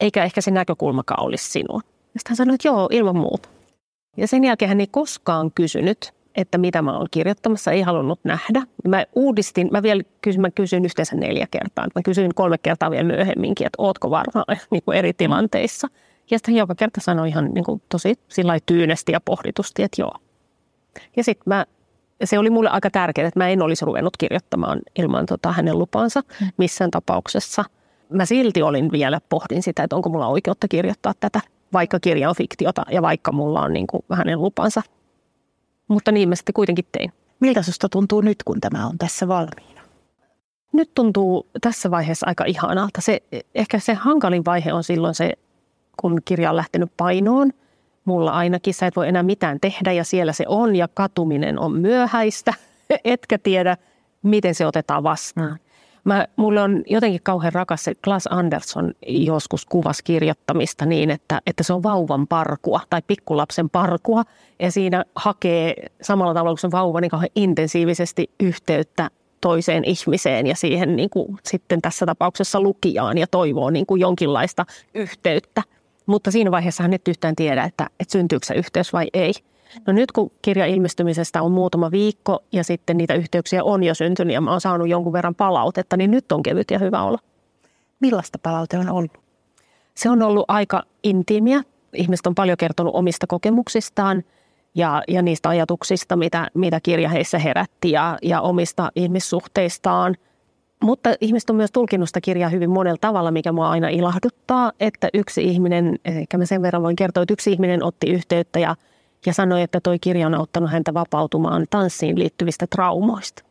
eikä 0.00 0.24
ehkä 0.24 0.40
se 0.40 0.50
näkökulmakaan 0.50 1.24
olisi 1.24 1.50
sinun. 1.50 1.82
Ja 1.84 2.20
sitten 2.20 2.30
hän 2.30 2.36
sanoi, 2.36 2.54
että 2.54 2.68
joo, 2.68 2.88
ilman 2.90 3.16
muuta. 3.16 3.48
Ja 4.16 4.26
sen 4.26 4.44
jälkeen 4.44 4.68
hän 4.68 4.80
ei 4.80 4.86
koskaan 4.86 5.50
kysynyt, 5.54 6.12
että 6.34 6.58
mitä 6.58 6.82
mä 6.82 6.98
oon 6.98 7.08
kirjoittamassa, 7.10 7.70
ei 7.70 7.82
halunnut 7.82 8.20
nähdä. 8.24 8.62
Mä 8.88 9.04
uudistin, 9.14 9.68
mä 9.72 9.82
vielä 9.82 10.02
kysyin, 10.20 10.40
mä 10.40 10.50
kysyin 10.50 10.84
yhteensä 10.84 11.16
neljä 11.16 11.46
kertaa. 11.50 11.86
Mä 11.94 12.02
kysyin 12.04 12.34
kolme 12.34 12.58
kertaa 12.58 12.90
vielä 12.90 13.04
myöhemminkin, 13.04 13.66
että 13.66 13.82
ootko 13.82 14.10
varmaan 14.10 14.44
niin 14.70 14.82
kuin 14.82 14.98
eri 14.98 15.12
tilanteissa. 15.12 15.88
Ja 16.30 16.38
sitten 16.38 16.56
joka 16.56 16.74
kerta 16.74 17.00
sanoi 17.00 17.28
ihan 17.28 17.50
niin 17.54 17.64
kuin 17.64 17.82
tosi 17.88 18.14
sillä 18.28 18.58
tyynesti 18.66 19.12
ja 19.12 19.20
pohditusti, 19.24 19.82
että 19.82 20.02
joo. 20.02 20.14
Ja 21.16 21.24
sitten 21.24 21.44
mä, 21.46 21.66
se 22.24 22.38
oli 22.38 22.50
mulle 22.50 22.70
aika 22.70 22.90
tärkeää, 22.90 23.28
että 23.28 23.40
mä 23.40 23.48
en 23.48 23.62
olisi 23.62 23.84
ruvennut 23.84 24.16
kirjoittamaan 24.16 24.80
ilman 24.98 25.26
tota 25.26 25.52
hänen 25.52 25.78
lupansa 25.78 26.22
mm. 26.40 26.48
missään 26.56 26.90
tapauksessa. 26.90 27.64
Mä 28.08 28.24
silti 28.24 28.62
olin 28.62 28.92
vielä, 28.92 29.20
pohdin 29.28 29.62
sitä, 29.62 29.82
että 29.82 29.96
onko 29.96 30.08
mulla 30.08 30.26
oikeutta 30.26 30.68
kirjoittaa 30.68 31.12
tätä, 31.20 31.40
vaikka 31.72 32.00
kirja 32.00 32.28
on 32.28 32.36
fiktiota 32.36 32.82
ja 32.90 33.02
vaikka 33.02 33.32
mulla 33.32 33.60
on 33.60 33.72
niin 33.72 33.86
kuin 33.86 34.02
hänen 34.10 34.42
lupansa 34.42 34.82
mutta 35.92 36.12
niin 36.12 36.28
mä 36.28 36.34
sitten 36.34 36.52
kuitenkin 36.52 36.84
tein. 36.92 37.12
Miltä 37.40 37.62
susta 37.62 37.88
tuntuu 37.88 38.20
nyt, 38.20 38.42
kun 38.44 38.60
tämä 38.60 38.86
on 38.86 38.98
tässä 38.98 39.28
valmiina? 39.28 39.82
Nyt 40.72 40.94
tuntuu 40.94 41.46
tässä 41.60 41.90
vaiheessa 41.90 42.26
aika 42.26 42.44
ihanalta. 42.44 43.00
Se, 43.00 43.22
ehkä 43.54 43.78
se 43.78 43.94
hankalin 43.94 44.44
vaihe 44.44 44.72
on 44.72 44.84
silloin 44.84 45.14
se, 45.14 45.32
kun 45.96 46.20
kirja 46.24 46.50
on 46.50 46.56
lähtenyt 46.56 46.92
painoon. 46.96 47.52
Mulla 48.04 48.30
ainakin 48.32 48.74
sä 48.74 48.86
et 48.86 48.96
voi 48.96 49.08
enää 49.08 49.22
mitään 49.22 49.60
tehdä 49.60 49.92
ja 49.92 50.04
siellä 50.04 50.32
se 50.32 50.44
on 50.48 50.76
ja 50.76 50.88
katuminen 50.88 51.58
on 51.58 51.72
myöhäistä. 51.72 52.54
Etkä 53.04 53.38
tiedä, 53.38 53.76
miten 54.22 54.54
se 54.54 54.66
otetaan 54.66 55.02
vastaan. 55.02 55.50
Mm. 55.50 55.58
Mä, 56.04 56.26
mulle 56.36 56.62
on 56.62 56.82
jotenkin 56.86 57.20
kauhean 57.22 57.52
rakas 57.52 57.84
se 57.84 57.94
Klaas 58.04 58.26
Andersson 58.30 58.92
joskus 59.06 59.66
kuvas 59.66 60.02
kirjoittamista 60.02 60.86
niin, 60.86 61.10
että, 61.10 61.40
että 61.46 61.62
se 61.62 61.72
on 61.72 61.82
vauvan 61.82 62.26
parkua 62.26 62.80
tai 62.90 63.02
pikkulapsen 63.06 63.70
parkua. 63.70 64.22
Ja 64.60 64.72
siinä 64.72 65.04
hakee 65.16 65.74
samalla 66.02 66.34
tavalla 66.34 66.54
kuin 66.54 66.60
se 66.60 66.70
vauva 66.70 67.00
niin 67.00 67.10
kauhean 67.10 67.30
intensiivisesti 67.36 68.30
yhteyttä 68.40 69.10
toiseen 69.40 69.84
ihmiseen 69.84 70.46
ja 70.46 70.56
siihen 70.56 70.96
niin 70.96 71.10
kuin 71.10 71.38
sitten 71.44 71.82
tässä 71.82 72.06
tapauksessa 72.06 72.60
lukijaan 72.60 73.18
ja 73.18 73.26
toivoo 73.26 73.70
niin 73.70 73.86
kuin 73.86 74.00
jonkinlaista 74.00 74.66
yhteyttä. 74.94 75.62
Mutta 76.06 76.30
siinä 76.30 76.50
vaiheessa 76.50 76.82
hän 76.82 76.92
et 76.92 77.08
yhtään 77.08 77.36
tiedä, 77.36 77.64
että, 77.64 77.86
että 78.00 78.12
syntyykö 78.12 78.46
se 78.46 78.54
yhteys 78.54 78.92
vai 78.92 79.06
ei. 79.14 79.32
No 79.86 79.92
nyt 79.92 80.12
kun 80.12 80.30
kirja 80.42 80.66
ilmestymisestä 80.66 81.42
on 81.42 81.52
muutama 81.52 81.90
viikko 81.90 82.44
ja 82.52 82.64
sitten 82.64 82.96
niitä 82.96 83.14
yhteyksiä 83.14 83.64
on 83.64 83.82
jo 83.82 83.94
syntynyt 83.94 84.34
ja 84.34 84.40
mä 84.40 84.50
oon 84.50 84.60
saanut 84.60 84.88
jonkun 84.88 85.12
verran 85.12 85.34
palautetta, 85.34 85.96
niin 85.96 86.10
nyt 86.10 86.32
on 86.32 86.42
kevyt 86.42 86.70
ja 86.70 86.78
hyvä 86.78 87.02
olla. 87.02 87.18
Millaista 88.00 88.38
palaute 88.42 88.78
on 88.78 88.90
ollut? 88.90 89.10
Se 89.94 90.10
on 90.10 90.22
ollut 90.22 90.44
aika 90.48 90.82
intiimiä. 91.02 91.62
Ihmiset 91.94 92.26
on 92.26 92.34
paljon 92.34 92.56
kertonut 92.56 92.94
omista 92.94 93.26
kokemuksistaan 93.26 94.24
ja, 94.74 95.02
ja 95.08 95.22
niistä 95.22 95.48
ajatuksista, 95.48 96.16
mitä, 96.16 96.48
mitä 96.54 96.80
kirja 96.82 97.08
heissä 97.08 97.38
herätti 97.38 97.90
ja, 97.90 98.18
ja 98.22 98.40
omista 98.40 98.92
ihmissuhteistaan. 98.96 100.16
Mutta 100.82 101.14
ihmiset 101.20 101.50
on 101.50 101.56
myös 101.56 101.72
tulkinnut 101.72 102.08
sitä 102.08 102.20
kirjaa 102.20 102.50
hyvin 102.50 102.70
monella 102.70 102.98
tavalla, 103.00 103.30
mikä 103.30 103.52
mua 103.52 103.70
aina 103.70 103.88
ilahduttaa, 103.88 104.72
että 104.80 105.08
yksi 105.14 105.44
ihminen, 105.44 105.98
ehkä 106.04 106.38
mä 106.38 106.46
sen 106.46 106.62
verran 106.62 106.82
voin 106.82 106.96
kertoa, 106.96 107.22
että 107.22 107.32
yksi 107.32 107.52
ihminen 107.52 107.82
otti 107.82 108.10
yhteyttä 108.10 108.58
ja– 108.58 108.76
ja 109.26 109.34
sanoi, 109.34 109.62
että 109.62 109.80
toi 109.80 109.98
kirja 109.98 110.26
on 110.26 110.34
auttanut 110.34 110.70
häntä 110.70 110.94
vapautumaan 110.94 111.66
tanssiin 111.70 112.18
liittyvistä 112.18 112.66
traumoista. 112.66 113.42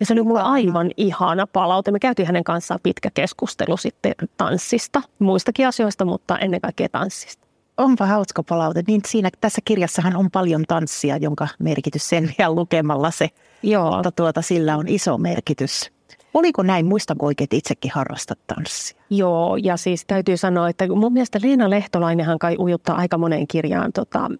Ja 0.00 0.06
se 0.06 0.12
oli 0.12 0.22
mulle 0.22 0.42
aivan 0.42 0.90
ihana 0.96 1.46
palaute. 1.46 1.90
Me 1.90 1.98
käytiin 1.98 2.26
hänen 2.26 2.44
kanssaan 2.44 2.80
pitkä 2.82 3.10
keskustelu 3.14 3.76
sitten 3.76 4.14
tanssista, 4.36 5.02
muistakin 5.18 5.66
asioista, 5.68 6.04
mutta 6.04 6.38
ennen 6.38 6.60
kaikkea 6.60 6.88
tanssista. 6.88 7.46
Onpa 7.76 8.06
hauska 8.06 8.42
palaute. 8.42 8.82
Niin 8.86 9.00
siinä, 9.06 9.30
tässä 9.40 9.60
kirjassahan 9.64 10.16
on 10.16 10.30
paljon 10.30 10.64
tanssia, 10.68 11.16
jonka 11.16 11.48
merkitys 11.58 12.08
sen 12.08 12.34
vielä 12.38 12.54
lukemalla 12.54 13.10
se. 13.10 13.28
Joo. 13.62 13.94
Mutta 13.94 14.10
tuota, 14.10 14.42
sillä 14.42 14.76
on 14.76 14.88
iso 14.88 15.18
merkitys. 15.18 15.90
Oliko 16.34 16.62
näin? 16.62 16.86
Muistanko 16.86 17.26
oikein, 17.26 17.46
että 17.46 17.56
itsekin 17.56 17.90
harrastat 17.94 18.38
tanssia? 18.46 19.02
Joo, 19.10 19.56
ja 19.56 19.76
siis 19.76 20.04
täytyy 20.06 20.36
sanoa, 20.36 20.68
että 20.68 20.88
mun 20.88 21.12
mielestä 21.12 21.38
Leena 21.42 21.70
Lehtolainenhan 21.70 22.38
kai 22.38 22.56
ujuttaa 22.58 22.96
aika 22.96 23.18
moneen 23.18 23.46
kirjaan 23.46 23.92
tota, 23.92 24.30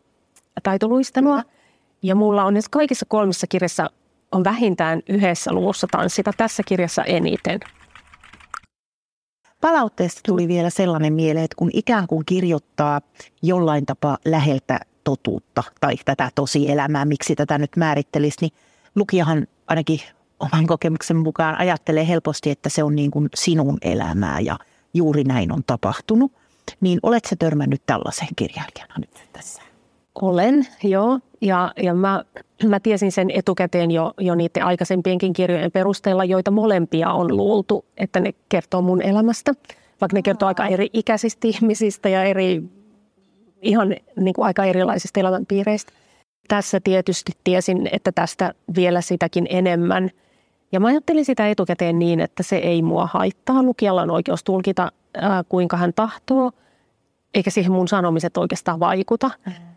taitoluistelua. 0.62 1.43
Ja 2.02 2.14
mulla 2.14 2.45
on 2.45 2.55
kaikissa 2.71 3.07
kolmessa 3.09 3.47
kirjassa 3.47 3.90
on 4.33 4.45
vähintään 4.45 5.02
yhdessä 5.09 5.52
luvussa 5.52 5.87
tanssita, 5.90 6.33
tässä 6.37 6.62
kirjassa 6.67 7.05
eniten. 7.05 7.61
Palautteesta 9.61 10.21
tuli 10.26 10.49
vielä 10.49 10.71
sellainen 10.71 11.12
mieleen, 11.12 11.45
että 11.45 11.57
kun 11.57 11.71
ikään 11.73 12.07
kuin 12.07 12.26
kirjoittaa 12.26 13.00
jollain 13.43 13.87
tapaa 13.87 14.19
läheltä 14.25 14.81
totuutta 15.05 15.62
tai 15.81 15.97
tätä 16.05 16.31
tosielämää, 16.35 17.05
miksi 17.05 17.37
tätä 17.37 17.59
nyt 17.59 17.76
määrittelisi, 17.76 18.37
niin 18.40 18.52
lukijahan 18.95 19.47
ainakin 19.67 20.00
oman 20.40 20.67
kokemuksen 20.67 21.17
mukaan 21.17 21.59
ajattelee 21.59 22.09
helposti, 22.09 22.50
että 22.50 22.69
se 22.69 22.83
on 22.83 22.97
niin 22.97 23.11
kuin 23.11 23.29
sinun 23.35 23.79
elämää 23.83 24.40
ja 24.40 24.59
juuri 24.95 25.25
näin 25.25 25.52
on 25.52 25.62
tapahtunut. 25.67 26.33
Niin 26.81 27.00
olet 27.02 27.25
se 27.25 27.37
törmännyt 27.37 27.83
tällaiseen 27.87 28.35
kirjailijana 28.37 28.95
nyt 28.99 29.29
tässä? 29.33 29.62
Olen, 30.14 30.67
joo. 30.83 31.19
Ja, 31.40 31.73
ja 31.83 31.95
mä, 31.95 32.25
mä 32.69 32.81
tiesin 32.81 33.12
sen 33.12 33.31
etukäteen 33.31 33.90
jo, 33.90 34.12
jo 34.21 34.35
niiden 34.35 34.64
aikaisempienkin 34.64 35.33
kirjojen 35.33 35.71
perusteella, 35.71 36.25
joita 36.25 36.50
molempia 36.50 37.12
on 37.12 37.37
luultu, 37.37 37.85
että 37.97 38.21
ne 38.21 38.35
kertoo 38.49 38.83
mun 38.83 39.02
elämästä. 39.02 39.52
Vaikka 40.00 40.17
ne 40.17 40.23
kertoo 40.23 40.47
aika 40.49 40.67
eri 40.67 40.90
ikäisistä 40.93 41.49
ihmisistä 41.49 42.09
ja 42.09 42.25
eri, 42.25 42.62
ihan 43.62 43.95
niin 44.17 44.35
kuin 44.35 44.47
aika 44.47 44.64
erilaisista 44.64 45.21
elämänpiireistä. 45.21 45.93
Tässä 46.49 46.81
tietysti 46.85 47.33
tiesin, 47.45 47.88
että 47.93 48.12
tästä 48.12 48.55
vielä 48.76 49.00
sitäkin 49.00 49.47
enemmän. 49.50 50.11
Ja 50.73 50.81
mä 50.81 50.88
ajattelin 50.88 51.25
sitä 51.25 51.49
etukäteen 51.49 51.99
niin, 51.99 52.21
että 52.21 52.43
se 52.43 52.57
ei 52.57 52.83
mua 52.83 53.09
haittaa. 53.12 53.62
Lukijalla 53.62 54.02
on 54.02 54.11
oikeus 54.11 54.45
tulkita, 54.45 54.93
ää, 55.14 55.45
kuinka 55.49 55.76
hän 55.76 55.93
tahtoo, 55.97 56.52
eikä 57.35 57.50
siihen 57.50 57.73
mun 57.73 57.88
sanomiset 57.88 58.37
oikeastaan 58.37 58.81
vaikuta. 58.81 59.31
Mm. 59.47 59.70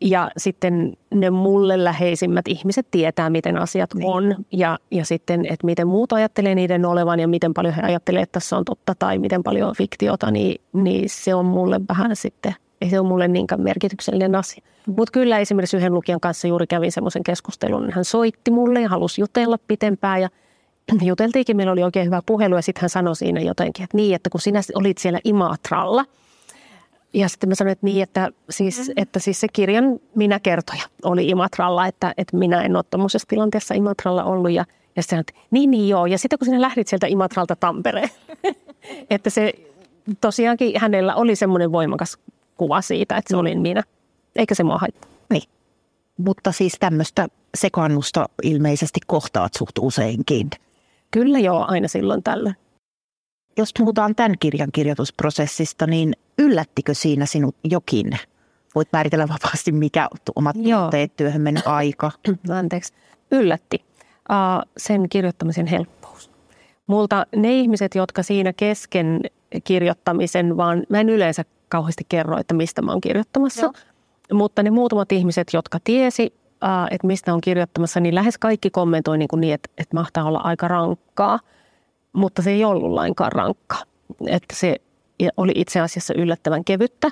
Ja 0.00 0.30
sitten 0.36 0.92
ne 1.14 1.30
mulle 1.30 1.84
läheisimmät 1.84 2.48
ihmiset 2.48 2.86
tietää, 2.90 3.30
miten 3.30 3.56
asiat 3.56 3.94
niin. 3.94 4.08
on 4.08 4.36
ja, 4.52 4.78
ja 4.90 5.04
sitten, 5.04 5.46
että 5.46 5.66
miten 5.66 5.88
muut 5.88 6.12
ajattelee 6.12 6.54
niiden 6.54 6.84
olevan 6.84 7.20
ja 7.20 7.28
miten 7.28 7.54
paljon 7.54 7.74
he 7.74 7.82
ajattelee, 7.82 8.22
että 8.22 8.32
tässä 8.32 8.56
on 8.56 8.64
totta 8.64 8.94
tai 8.98 9.18
miten 9.18 9.42
paljon 9.42 9.68
on 9.68 9.76
fiktiota, 9.76 10.30
niin, 10.30 10.60
niin 10.72 11.08
se 11.08 11.34
on 11.34 11.44
mulle 11.44 11.80
vähän 11.88 12.16
sitten, 12.16 12.54
ei 12.80 12.90
se 12.90 13.00
ole 13.00 13.08
mulle 13.08 13.28
niinkään 13.28 13.60
merkityksellinen 13.60 14.34
asia. 14.34 14.62
Mutta 14.86 15.12
kyllä 15.12 15.38
esimerkiksi 15.38 15.76
yhden 15.76 15.94
lukijan 15.94 16.20
kanssa 16.20 16.48
juuri 16.48 16.66
kävin 16.66 16.92
semmoisen 16.92 17.22
keskustelun, 17.22 17.92
hän 17.92 18.04
soitti 18.04 18.50
mulle 18.50 18.80
ja 18.80 18.88
halusi 18.88 19.20
jutella 19.20 19.58
pitempään 19.68 20.20
ja 20.20 20.28
juteltiinkin, 21.02 21.56
meillä 21.56 21.72
oli 21.72 21.82
oikein 21.82 22.06
hyvä 22.06 22.22
puhelu 22.26 22.56
ja 22.56 22.62
sitten 22.62 22.80
hän 22.80 22.90
sanoi 22.90 23.16
siinä 23.16 23.40
jotenkin, 23.40 23.84
että 23.84 23.96
niin, 23.96 24.14
että 24.14 24.30
kun 24.30 24.40
sinä 24.40 24.60
olit 24.74 24.98
siellä 24.98 25.20
Imatralla– 25.24 26.04
ja 27.12 27.28
sitten 27.28 27.48
mä 27.48 27.54
sanoin, 27.54 27.72
että 27.72 27.86
niin, 27.86 28.02
että 28.02 28.30
siis, 28.50 28.78
mm-hmm. 28.78 28.92
että 28.96 29.18
siis 29.18 29.40
se 29.40 29.46
kirjan 29.52 30.00
minä 30.14 30.40
kertoja 30.40 30.82
oli 31.04 31.28
Imatralla, 31.28 31.86
että, 31.86 32.14
että 32.16 32.36
minä 32.36 32.62
en 32.62 32.76
ole 32.76 32.84
tuommoisessa 32.90 33.28
tilanteessa 33.28 33.74
Imatralla 33.74 34.24
ollut. 34.24 34.50
Ja, 34.50 34.64
ja 34.96 35.02
sitten 35.02 35.18
että 35.18 35.32
niin, 35.50 35.70
niin 35.70 35.88
joo. 35.88 36.06
Ja 36.06 36.18
sitten 36.18 36.38
kun 36.38 36.46
sinä 36.46 36.60
lähdit 36.60 36.88
sieltä 36.88 37.06
Imatralta 37.06 37.56
Tampereen, 37.56 38.10
että 39.10 39.30
se 39.30 39.54
tosiaankin 40.20 40.80
hänellä 40.80 41.14
oli 41.14 41.36
semmoinen 41.36 41.72
voimakas 41.72 42.18
kuva 42.56 42.80
siitä, 42.80 43.16
että 43.16 43.30
se 43.30 43.36
olin 43.36 43.60
minä. 43.60 43.82
Eikä 44.36 44.54
se 44.54 44.64
mua 44.64 44.78
haittaa. 44.78 45.10
Niin. 45.30 45.42
Mutta 46.16 46.52
siis 46.52 46.72
tämmöistä 46.80 47.28
sekannusta 47.54 48.28
ilmeisesti 48.42 49.00
kohtaat 49.06 49.54
suht 49.54 49.78
useinkin. 49.80 50.50
Kyllä 51.10 51.38
joo, 51.38 51.64
aina 51.68 51.88
silloin 51.88 52.22
tällöin. 52.22 52.56
Jos 53.56 53.72
puhutaan 53.78 54.14
tämän 54.14 54.34
kirjan 54.40 54.68
kirjoitusprosessista, 54.72 55.86
niin 55.86 56.14
yllättikö 56.40 56.94
siinä 56.94 57.26
sinut 57.26 57.56
jokin? 57.64 58.10
Voit 58.74 58.88
määritellä 58.92 59.28
vapaasti, 59.28 59.72
mikä 59.72 60.08
omat 60.34 60.56
tuotteet, 60.62 61.16
työhön 61.16 61.40
mennyt 61.40 61.66
aika. 61.66 62.10
Anteeksi. 62.58 62.92
Yllätti. 63.30 63.84
Uh, 64.30 64.70
sen 64.76 65.08
kirjoittamisen 65.08 65.66
helppous. 65.66 66.30
multa 66.86 67.26
ne 67.36 67.52
ihmiset, 67.52 67.94
jotka 67.94 68.22
siinä 68.22 68.52
kesken 68.52 69.20
kirjoittamisen, 69.64 70.56
vaan 70.56 70.82
mä 70.88 71.00
en 71.00 71.08
yleensä 71.08 71.44
kauheasti 71.68 72.04
kerro, 72.08 72.38
että 72.38 72.54
mistä 72.54 72.82
mä 72.82 72.92
oon 72.92 73.00
kirjoittamassa. 73.00 73.62
Joo. 73.62 73.72
Mutta 74.32 74.62
ne 74.62 74.70
muutamat 74.70 75.12
ihmiset, 75.12 75.48
jotka 75.52 75.78
tiesi, 75.84 76.34
että 76.90 77.06
mistä 77.06 77.34
on 77.34 77.40
kirjoittamassa, 77.40 78.00
niin 78.00 78.14
lähes 78.14 78.38
kaikki 78.38 78.70
kommentoi 78.70 79.18
niin, 79.18 79.28
kuin 79.28 79.40
niin 79.40 79.54
että, 79.54 79.70
että 79.78 79.96
mahtaa 79.96 80.24
olla 80.24 80.40
aika 80.44 80.68
rankkaa. 80.68 81.38
Mutta 82.12 82.42
se 82.42 82.50
ei 82.50 82.64
ollut 82.64 82.90
lainkaan 82.90 83.32
rankkaa. 83.32 83.82
Että 84.26 84.56
se 84.56 84.76
oli 85.36 85.52
itse 85.54 85.80
asiassa 85.80 86.14
yllättävän 86.14 86.64
kevyttä. 86.64 87.08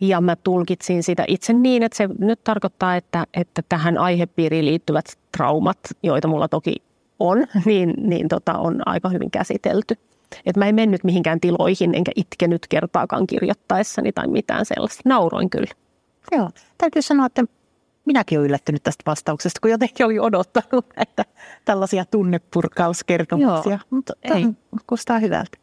Ja 0.00 0.20
mä 0.20 0.36
tulkitsin 0.36 1.02
sitä 1.02 1.24
itse 1.28 1.52
niin, 1.52 1.82
että 1.82 1.96
se 1.96 2.08
nyt 2.18 2.44
tarkoittaa, 2.44 2.96
että, 2.96 3.26
että 3.34 3.62
tähän 3.68 3.98
aihepiiriin 3.98 4.64
liittyvät 4.64 5.04
traumat, 5.36 5.78
joita 6.02 6.28
mulla 6.28 6.48
toki 6.48 6.74
on, 7.18 7.46
niin, 7.64 7.94
niin 7.96 8.28
tota, 8.28 8.58
on 8.58 8.82
aika 8.86 9.08
hyvin 9.08 9.30
käsitelty. 9.30 9.94
Et 10.46 10.56
mä 10.56 10.66
en 10.66 10.74
mennyt 10.74 11.04
mihinkään 11.04 11.40
tiloihin 11.40 11.94
enkä 11.94 12.12
itkenyt 12.16 12.66
kertaakaan 12.68 13.26
kirjoittaessani 13.26 14.12
tai 14.12 14.26
mitään 14.26 14.66
sellaista. 14.66 15.02
Nauroin 15.04 15.50
kyllä. 15.50 15.74
Joo, 16.32 16.50
täytyy 16.78 17.02
sanoa, 17.02 17.26
että 17.26 17.44
minäkin 18.04 18.38
olen 18.38 18.46
yllättynyt 18.46 18.82
tästä 18.82 19.02
vastauksesta, 19.06 19.60
kun 19.60 19.70
jotenkin 19.70 20.06
oli 20.06 20.18
odottanut 20.18 20.86
että 20.96 21.24
tällaisia 21.64 22.04
tunnepurkauskertomuksia. 22.04 23.72
Joo, 23.72 23.78
mutta 23.90 24.12
ei. 24.22 24.46
kuulostaa 24.86 25.18
hyvältä. 25.18 25.61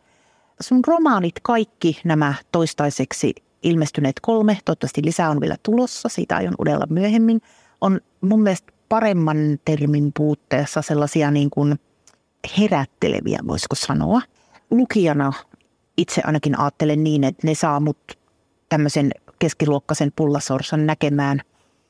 Sun 0.62 0.82
romaanit, 0.88 1.36
kaikki 1.42 2.02
nämä 2.04 2.34
toistaiseksi 2.52 3.36
ilmestyneet 3.64 4.16
kolme, 4.22 4.58
toivottavasti 4.66 5.02
lisää 5.06 5.30
on 5.30 5.42
vielä 5.42 5.56
tulossa, 5.64 6.10
siitä 6.10 6.36
aion 6.36 6.56
udella 6.60 6.86
myöhemmin, 6.90 7.42
on 7.82 8.02
mun 8.22 8.44
mielestä 8.44 8.74
paremman 8.90 9.38
termin 9.66 10.12
puutteessa 10.18 10.82
sellaisia 10.82 11.32
niin 11.32 11.50
kuin 11.50 11.80
herätteleviä, 12.60 13.40
voisiko 13.48 13.76
sanoa. 13.76 14.22
Lukijana 14.72 15.34
itse 15.98 16.22
ainakin 16.26 16.60
ajattelen 16.60 17.04
niin, 17.04 17.24
että 17.24 17.48
ne 17.48 17.56
saa 17.56 17.80
mut 17.80 18.18
tämmöisen 18.70 19.12
keskiluokkaisen 19.40 20.12
pullasorsan 20.16 20.86
näkemään 20.86 21.42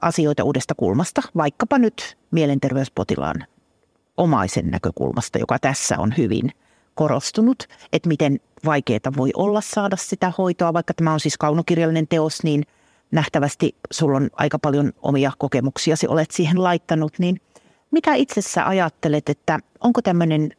asioita 0.01 0.43
uudesta 0.43 0.75
kulmasta, 0.75 1.21
vaikkapa 1.37 1.77
nyt 1.77 2.17
mielenterveyspotilaan 2.31 3.35
omaisen 4.17 4.71
näkökulmasta, 4.71 5.39
joka 5.39 5.59
tässä 5.59 5.95
on 5.99 6.13
hyvin 6.17 6.51
korostunut, 6.99 7.63
että 7.93 8.09
miten 8.09 8.39
vaikeaa 8.65 9.11
voi 9.17 9.29
olla 9.35 9.61
saada 9.61 9.95
sitä 9.95 10.31
hoitoa, 10.37 10.73
vaikka 10.73 10.93
tämä 10.93 11.13
on 11.13 11.19
siis 11.19 11.37
kaunokirjallinen 11.37 12.07
teos, 12.07 12.43
niin 12.43 12.63
nähtävästi 13.11 13.75
sulla 13.91 14.17
on 14.17 14.29
aika 14.33 14.59
paljon 14.59 14.91
omia 15.01 15.31
kokemuksia, 15.37 15.95
olet 16.07 16.31
siihen 16.31 16.63
laittanut, 16.63 17.13
niin 17.19 17.41
mitä 17.91 18.13
itse 18.15 18.41
sä 18.41 18.67
ajattelet, 18.67 19.29
että 19.29 19.59
onko 19.79 20.01
tämmöinen 20.01 20.49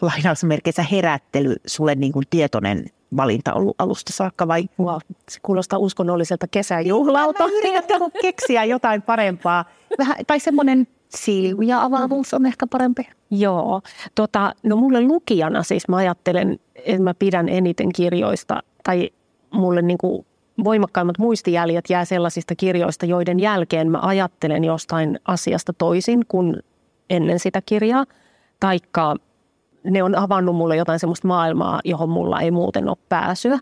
lainausmerkeissä 0.00 0.82
herättely 0.82 1.56
sulle 1.66 1.94
niin 1.94 2.12
kuin 2.12 2.24
tietoinen 2.30 2.86
valinta 3.16 3.54
ollut 3.54 3.76
alusta 3.78 4.12
saakka 4.12 4.48
vai? 4.48 4.68
Wow, 4.80 4.98
se 5.28 5.38
kuulostaa 5.42 5.78
uskonnolliselta 5.78 6.46
kesäjuhlalta. 6.48 7.44
Yritän 7.46 8.00
keksiä 8.22 8.64
jotain 8.64 9.02
parempaa. 9.02 9.64
Vähän, 9.98 10.16
tai 10.26 10.40
semmoinen 10.40 10.88
siilu 11.08 11.62
ja 11.62 11.82
avavuus 11.82 12.34
on 12.34 12.46
ehkä 12.46 12.66
parempi. 12.66 13.08
Joo. 13.30 13.80
Tota, 14.14 14.52
no 14.62 14.76
mulle 14.76 15.00
lukijana 15.00 15.62
siis 15.62 15.88
mä 15.88 15.96
ajattelen, 15.96 16.58
että 16.74 17.02
mä 17.02 17.14
pidän 17.14 17.48
eniten 17.48 17.92
kirjoista 17.92 18.62
tai 18.84 19.10
mulle 19.50 19.82
niin 19.82 19.98
kuin 19.98 20.26
voimakkaimmat 20.64 21.18
muistijäljet 21.18 21.90
jää 21.90 22.04
sellaisista 22.04 22.54
kirjoista, 22.54 23.06
joiden 23.06 23.40
jälkeen 23.40 23.90
mä 23.90 23.98
ajattelen 24.02 24.64
jostain 24.64 25.20
asiasta 25.24 25.72
toisin 25.72 26.24
kuin 26.28 26.56
ennen 27.10 27.38
sitä 27.38 27.62
kirjaa. 27.66 28.04
Taikka 28.60 29.16
ne 29.84 30.02
on 30.02 30.14
avannut 30.14 30.56
mulle 30.56 30.76
jotain 30.76 30.98
sellaista 30.98 31.28
maailmaa, 31.28 31.80
johon 31.84 32.08
mulla 32.08 32.40
ei 32.40 32.50
muuten 32.50 32.88
ole 32.88 32.96
pääsyä. 33.08 33.58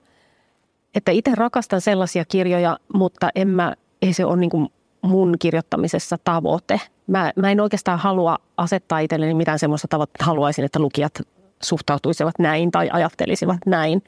Että 0.95 1.13
itse 1.13 1.33
rakastan 1.35 1.81
sellaisia 1.81 2.25
kirjoja, 2.25 2.79
mutta 2.95 3.31
en 3.35 3.49
mä, 3.49 3.75
ei 4.03 4.13
se 4.13 4.25
ole 4.25 4.37
niin 4.37 4.51
kuin 4.51 4.69
mun 5.05 5.37
kirjoittamisessa 5.39 6.17
tavoite. 6.25 6.81
Mä, 7.07 7.33
mä 7.37 7.51
en 7.51 7.61
oikeastaan 7.61 7.99
halua 7.99 8.39
asettaa 8.57 8.99
itselleni 8.99 9.35
mitään 9.35 9.59
semmoista 9.59 9.89
tavoitetta, 9.89 10.17
että 10.17 10.25
haluaisin, 10.25 10.65
että 10.65 10.79
lukijat 10.79 11.23
suhtautuisivat 11.63 12.39
näin 12.39 12.71
tai 12.71 12.89
ajattelisivat 12.93 13.59
näin. 13.67 14.03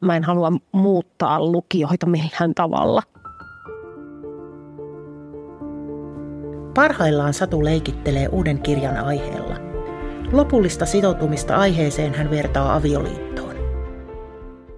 Mä 0.00 0.16
en 0.16 0.24
halua 0.24 0.52
muuttaa 0.72 1.44
lukijoita 1.44 2.06
millään 2.06 2.54
tavalla. 2.54 3.02
Parhaillaan 6.74 7.34
Satu 7.34 7.64
leikittelee 7.64 8.28
uuden 8.28 8.58
kirjan 8.62 8.96
aiheella– 8.96 9.56
Lopullista 10.32 10.86
sitoutumista 10.86 11.56
aiheeseen 11.56 12.14
hän 12.14 12.30
vertaa 12.30 12.74
avioliittoon. 12.74 13.54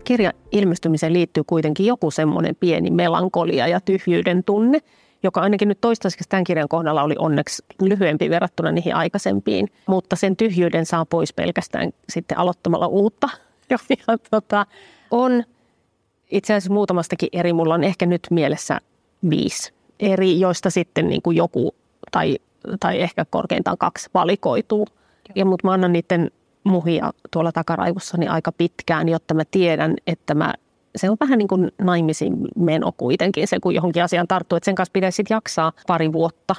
Kirjan 0.04 0.32
ilmestymiseen 0.52 1.12
liittyy 1.12 1.44
kuitenkin 1.46 1.86
joku 1.86 2.10
semmoinen 2.10 2.56
pieni 2.60 2.90
melankolia 2.90 3.66
ja 3.66 3.80
tyhjyyden 3.80 4.44
tunne, 4.44 4.78
joka 5.22 5.40
ainakin 5.40 5.68
nyt 5.68 5.80
toistaiseksi 5.80 6.28
tämän 6.28 6.44
kirjan 6.44 6.68
kohdalla 6.68 7.02
oli 7.02 7.14
onneksi 7.18 7.64
lyhyempi 7.82 8.30
verrattuna 8.30 8.72
niihin 8.72 8.94
aikaisempiin, 8.94 9.68
mutta 9.86 10.16
sen 10.16 10.36
tyhjyyden 10.36 10.86
saa 10.86 11.04
pois 11.04 11.32
pelkästään 11.32 11.90
sitten 12.08 12.38
aloittamalla 12.38 12.86
uutta. 12.86 13.28
Ja, 13.70 13.78
ja 14.08 14.18
tota, 14.30 14.66
on 15.10 15.44
itse 16.30 16.54
asiassa 16.54 16.72
muutamastakin 16.72 17.28
eri, 17.32 17.52
mulla 17.52 17.74
on 17.74 17.84
ehkä 17.84 18.06
nyt 18.06 18.26
mielessä 18.30 18.80
viisi 19.30 19.72
eri, 20.00 20.40
joista 20.40 20.70
sitten 20.70 21.08
niin 21.08 21.22
kuin 21.22 21.36
joku 21.36 21.74
tai, 22.10 22.38
tai 22.80 23.00
ehkä 23.00 23.24
korkeintaan 23.30 23.78
kaksi 23.78 24.10
valikoituu– 24.14 24.86
ja 25.34 25.44
mutta 25.44 25.66
mä 25.66 25.72
annan 25.72 25.92
niiden 25.92 26.30
muhia 26.64 27.12
tuolla 27.30 27.52
takaraivossani 27.52 28.28
aika 28.28 28.52
pitkään, 28.52 29.08
jotta 29.08 29.34
mä 29.34 29.42
tiedän, 29.50 29.94
että 30.06 30.34
mä, 30.34 30.54
se 30.96 31.10
on 31.10 31.16
vähän 31.20 31.38
niin 31.38 31.48
kuin 31.48 31.72
naimisiin 31.78 32.36
meno 32.56 32.92
kuitenkin 32.96 33.48
se, 33.48 33.60
kun 33.60 33.74
johonkin 33.74 34.04
asiaan 34.04 34.28
tarttuu, 34.28 34.56
että 34.56 34.64
sen 34.64 34.74
kanssa 34.74 34.92
pitäisi 34.92 35.16
sitten 35.16 35.34
jaksaa 35.34 35.72
pari 35.86 36.12
vuotta, 36.12 36.54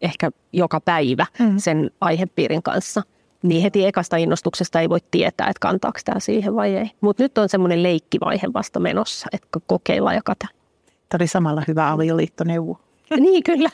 ehkä 0.00 0.30
joka 0.52 0.80
päivä 0.80 1.26
mm. 1.38 1.58
sen 1.58 1.90
aihepiirin 2.00 2.62
kanssa. 2.62 3.02
Niin 3.42 3.62
heti 3.62 3.86
ekasta 3.86 4.16
innostuksesta 4.16 4.80
ei 4.80 4.88
voi 4.88 4.98
tietää, 5.10 5.48
että 5.48 5.60
kantaako 5.60 5.98
tämä 6.04 6.20
siihen 6.20 6.56
vai 6.56 6.76
ei. 6.76 6.90
Mutta 7.00 7.22
nyt 7.22 7.38
on 7.38 7.48
semmoinen 7.48 7.82
leikkivaihe 7.82 8.52
vasta 8.54 8.80
menossa, 8.80 9.26
että 9.32 9.48
kokeillaan 9.66 10.14
ja 10.14 10.22
kata. 10.24 10.46
Tämä 11.08 11.18
oli 11.22 11.26
samalla 11.26 11.62
hyvä 11.68 11.90
avioliittoneuvo. 11.90 12.80
niin, 13.20 13.42
kyllä. 13.42 13.70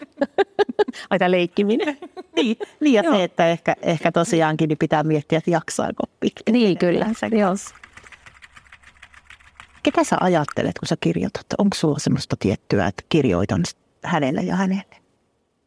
Ai 1.10 1.18
tämä 1.18 1.30
leikkiminen. 1.30 1.98
niin, 2.36 2.56
niin, 2.80 2.92
ja 2.92 3.02
se, 3.02 3.24
että 3.24 3.48
ehkä, 3.48 3.76
ehkä 3.82 4.12
tosiaankin 4.12 4.68
niin 4.68 4.78
pitää 4.78 5.02
miettiä, 5.02 5.38
että 5.38 5.50
jaksaako 5.50 6.02
pitkä. 6.20 6.52
Niin, 6.52 6.78
kyllä. 6.78 7.06
Joo. 7.30 7.54
Ketä 9.82 10.04
sä 10.04 10.16
ajattelet, 10.20 10.78
kun 10.78 10.88
sä 10.88 10.96
kirjoitat? 11.00 11.46
Onko 11.58 11.76
sulla 11.76 11.98
semmoista 11.98 12.36
tiettyä, 12.38 12.86
että 12.86 13.02
kirjoitan 13.08 13.62
hänelle 14.04 14.40
ja 14.40 14.56
hänelle? 14.56 14.96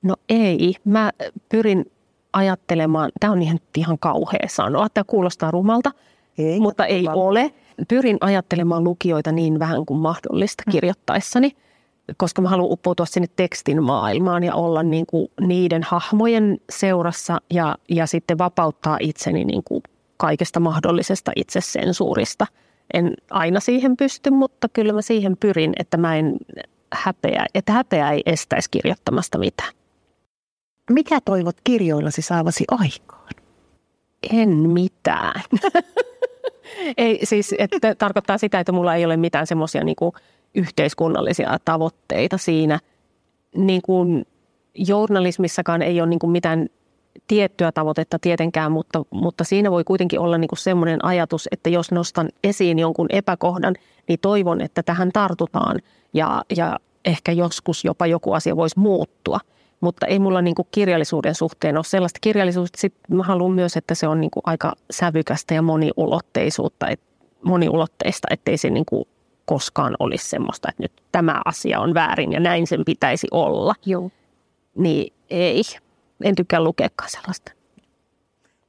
No 0.02 0.16
ei. 0.30 0.76
Mä 0.86 1.12
pyrin 1.50 1.92
ajattelemaan, 2.34 3.12
tämä 3.20 3.34
on 3.34 3.42
ihan, 3.42 3.60
ihan 3.78 4.00
kauhea 4.00 4.48
sanoa, 4.48 4.90
tämä 4.90 5.04
kuulostaa 5.04 5.52
rumalta, 5.52 5.92
ei, 6.38 6.60
mutta 6.60 6.86
ei 6.86 7.08
ole. 7.14 7.54
Pyrin 7.88 8.18
ajattelemaan 8.22 8.84
lukijoita 8.84 9.32
niin 9.32 9.60
vähän 9.60 9.86
kuin 9.86 10.00
mahdollista 10.00 10.64
mm. 10.68 10.72
kirjoittaessani 10.72 11.56
koska 12.18 12.42
mä 12.42 12.50
haluan 12.50 12.72
uppoutua 12.72 13.06
sinne 13.06 13.28
tekstin 13.36 13.84
maailmaan 13.84 14.44
ja 14.44 14.56
olla 14.56 14.84
niin 14.84 15.06
kuin 15.06 15.28
niiden 15.42 15.84
hahmojen 15.84 16.58
seurassa 16.70 17.42
ja, 17.54 17.76
ja 17.90 18.06
sitten 18.06 18.38
vapauttaa 18.38 18.98
itseni 19.00 19.46
niin 19.46 19.64
kuin 19.64 19.84
kaikesta 20.18 20.60
mahdollisesta 20.60 21.32
itsesensuurista. 21.36 22.48
En 22.94 23.14
aina 23.30 23.60
siihen 23.60 23.98
pysty, 23.98 24.32
mutta 24.32 24.70
kyllä 24.70 24.94
mä 24.94 25.02
siihen 25.02 25.38
pyrin, 25.38 25.74
että 25.80 25.98
mä 25.98 26.16
en 26.16 26.38
häpeä, 26.94 27.46
että 27.54 27.72
häpeä 27.72 28.12
ei 28.12 28.22
estäisi 28.26 28.70
kirjoittamasta 28.72 29.38
mitään. 29.38 29.74
Mitä 30.90 31.20
toivot 31.26 31.58
kirjoillasi 31.64 32.22
saavasi 32.22 32.64
aikaan? 32.72 33.30
En 34.34 34.50
mitään. 34.50 35.42
ei 36.98 37.20
siis, 37.24 37.56
että 37.58 37.96
tarkoittaa 37.96 38.38
sitä, 38.38 38.60
että 38.60 38.72
mulla 38.72 38.96
ei 38.96 39.06
ole 39.06 39.18
mitään 39.18 39.48
semmoisia 39.48 39.84
niin 39.84 39.96
yhteiskunnallisia 40.56 41.58
tavoitteita 41.66 42.38
siinä. 42.38 42.80
Niin 43.56 43.82
kuin 43.82 44.26
journalismissakaan 44.76 45.82
ei 45.82 46.02
ole 46.02 46.10
niin 46.10 46.20
kuin 46.20 46.32
mitään 46.32 46.70
tiettyä 47.28 47.72
tavoitetta 47.72 48.20
tietenkään, 48.20 48.72
mutta, 48.72 49.04
mutta 49.10 49.44
siinä 49.44 49.72
voi 49.72 49.84
kuitenkin 49.84 50.20
olla 50.20 50.38
niin 50.38 50.50
kuin 50.50 50.60
semmoinen 50.60 51.06
ajatus, 51.06 51.48
että 51.52 51.70
jos 51.70 51.92
nostan 51.92 52.30
esiin 52.44 52.80
jonkun 52.80 53.08
epäkohdan, 53.10 53.76
niin 54.08 54.20
toivon, 54.20 54.62
että 54.62 54.84
tähän 54.84 55.12
tartutaan 55.14 55.80
ja, 56.14 56.44
ja 56.58 56.80
ehkä 57.06 57.32
joskus 57.32 57.86
jopa 57.86 58.08
joku 58.08 58.34
asia 58.34 58.56
voisi 58.56 58.80
muuttua. 58.80 59.40
Mutta 59.82 60.06
ei 60.06 60.20
mulla 60.20 60.42
niin 60.42 60.56
kuin 60.56 60.68
kirjallisuuden 60.72 61.36
suhteen 61.36 61.78
ole 61.78 61.84
sellaista 61.84 62.20
kirjallisuutta. 62.22 62.80
Sitten 62.80 63.18
mä 63.18 63.24
haluan 63.24 63.52
myös, 63.52 63.78
että 63.78 63.96
se 63.96 64.08
on 64.08 64.22
niin 64.22 64.32
kuin 64.32 64.44
aika 64.46 64.74
sävykästä 64.92 65.54
ja 65.54 65.62
moniulotteisuutta, 65.62 66.88
et, 66.88 67.00
moniulotteista, 67.44 68.28
ettei 68.32 68.58
se 68.58 68.70
niin 68.70 68.86
kuin 68.86 69.06
koskaan 69.46 69.96
olisi 70.00 70.30
semmoista, 70.30 70.70
että 70.70 70.84
nyt 70.84 70.92
tämä 71.12 71.42
asia 71.46 71.80
on 71.80 71.94
väärin 71.94 72.32
ja 72.32 72.40
näin 72.40 72.68
sen 72.68 72.86
pitäisi 72.86 73.28
olla. 73.32 73.76
Joo. 73.86 74.12
Niin 74.76 75.14
ei, 75.30 75.62
en 76.24 76.36
tykkää 76.36 76.64
lukeakaan 76.64 77.10
sellaista. 77.10 77.52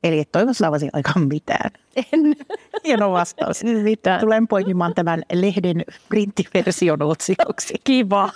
Eli 0.05 0.21
et 0.21 0.33
toivo 0.33 0.53
saavasi 0.53 0.89
aikaan 0.93 1.29
mitään. 1.29 1.71
En 1.97 2.37
Hieno 2.85 3.13
vastaus. 3.13 3.65
mitään. 3.65 4.21
Tulen 4.21 4.49
poimimaan 4.49 4.95
tämän 4.95 5.23
lehden 5.33 5.85
printtiversion 6.09 7.03
otsikoksi. 7.03 7.75
Kiva. 7.85 8.31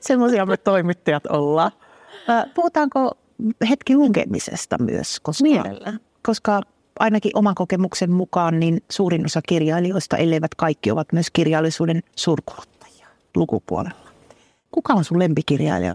Semmoisia 0.00 0.46
me 0.46 0.56
toimittajat 0.56 1.26
ollaan. 1.26 1.70
Puhutaanko 2.54 3.18
hetki 3.68 3.96
lukemisesta 3.96 4.78
myös? 4.78 5.20
Koska, 5.20 5.42
Mielellään. 5.44 6.00
Koska 6.26 6.60
ainakin 6.98 7.32
oman 7.34 7.54
kokemuksen 7.54 8.10
mukaan 8.10 8.60
niin 8.60 8.82
suurin 8.90 9.26
osa 9.26 9.40
kirjailijoista, 9.48 10.16
elleivät 10.16 10.54
kaikki, 10.54 10.90
ovat 10.90 11.12
myös 11.12 11.30
kirjallisuuden 11.32 12.02
suurkuluttajia 12.16 13.06
lukupuolella. 13.36 14.10
Kuka 14.70 14.92
on 14.92 15.04
sun 15.04 15.18
lempikirjailija? 15.18 15.94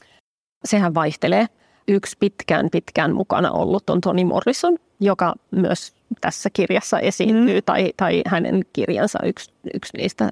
Sehän 0.66 0.94
vaihtelee. 0.94 1.48
Yksi 1.88 2.18
pitkään 2.20 2.70
pitkään 2.72 3.16
mukana 3.16 3.52
ollut 3.52 3.90
on 3.90 4.02
Toni 4.02 4.26
Morrison, 4.26 4.78
joka 5.00 5.34
myös 5.52 5.94
tässä 6.22 6.50
kirjassa 6.54 7.00
esiintyy, 7.00 7.60
mm. 7.60 7.64
tai, 7.66 7.94
tai 7.98 8.22
hänen 8.26 8.66
kirjansa 8.74 9.20
yksi, 9.24 9.52
yksi 9.74 9.98
niistä 9.98 10.30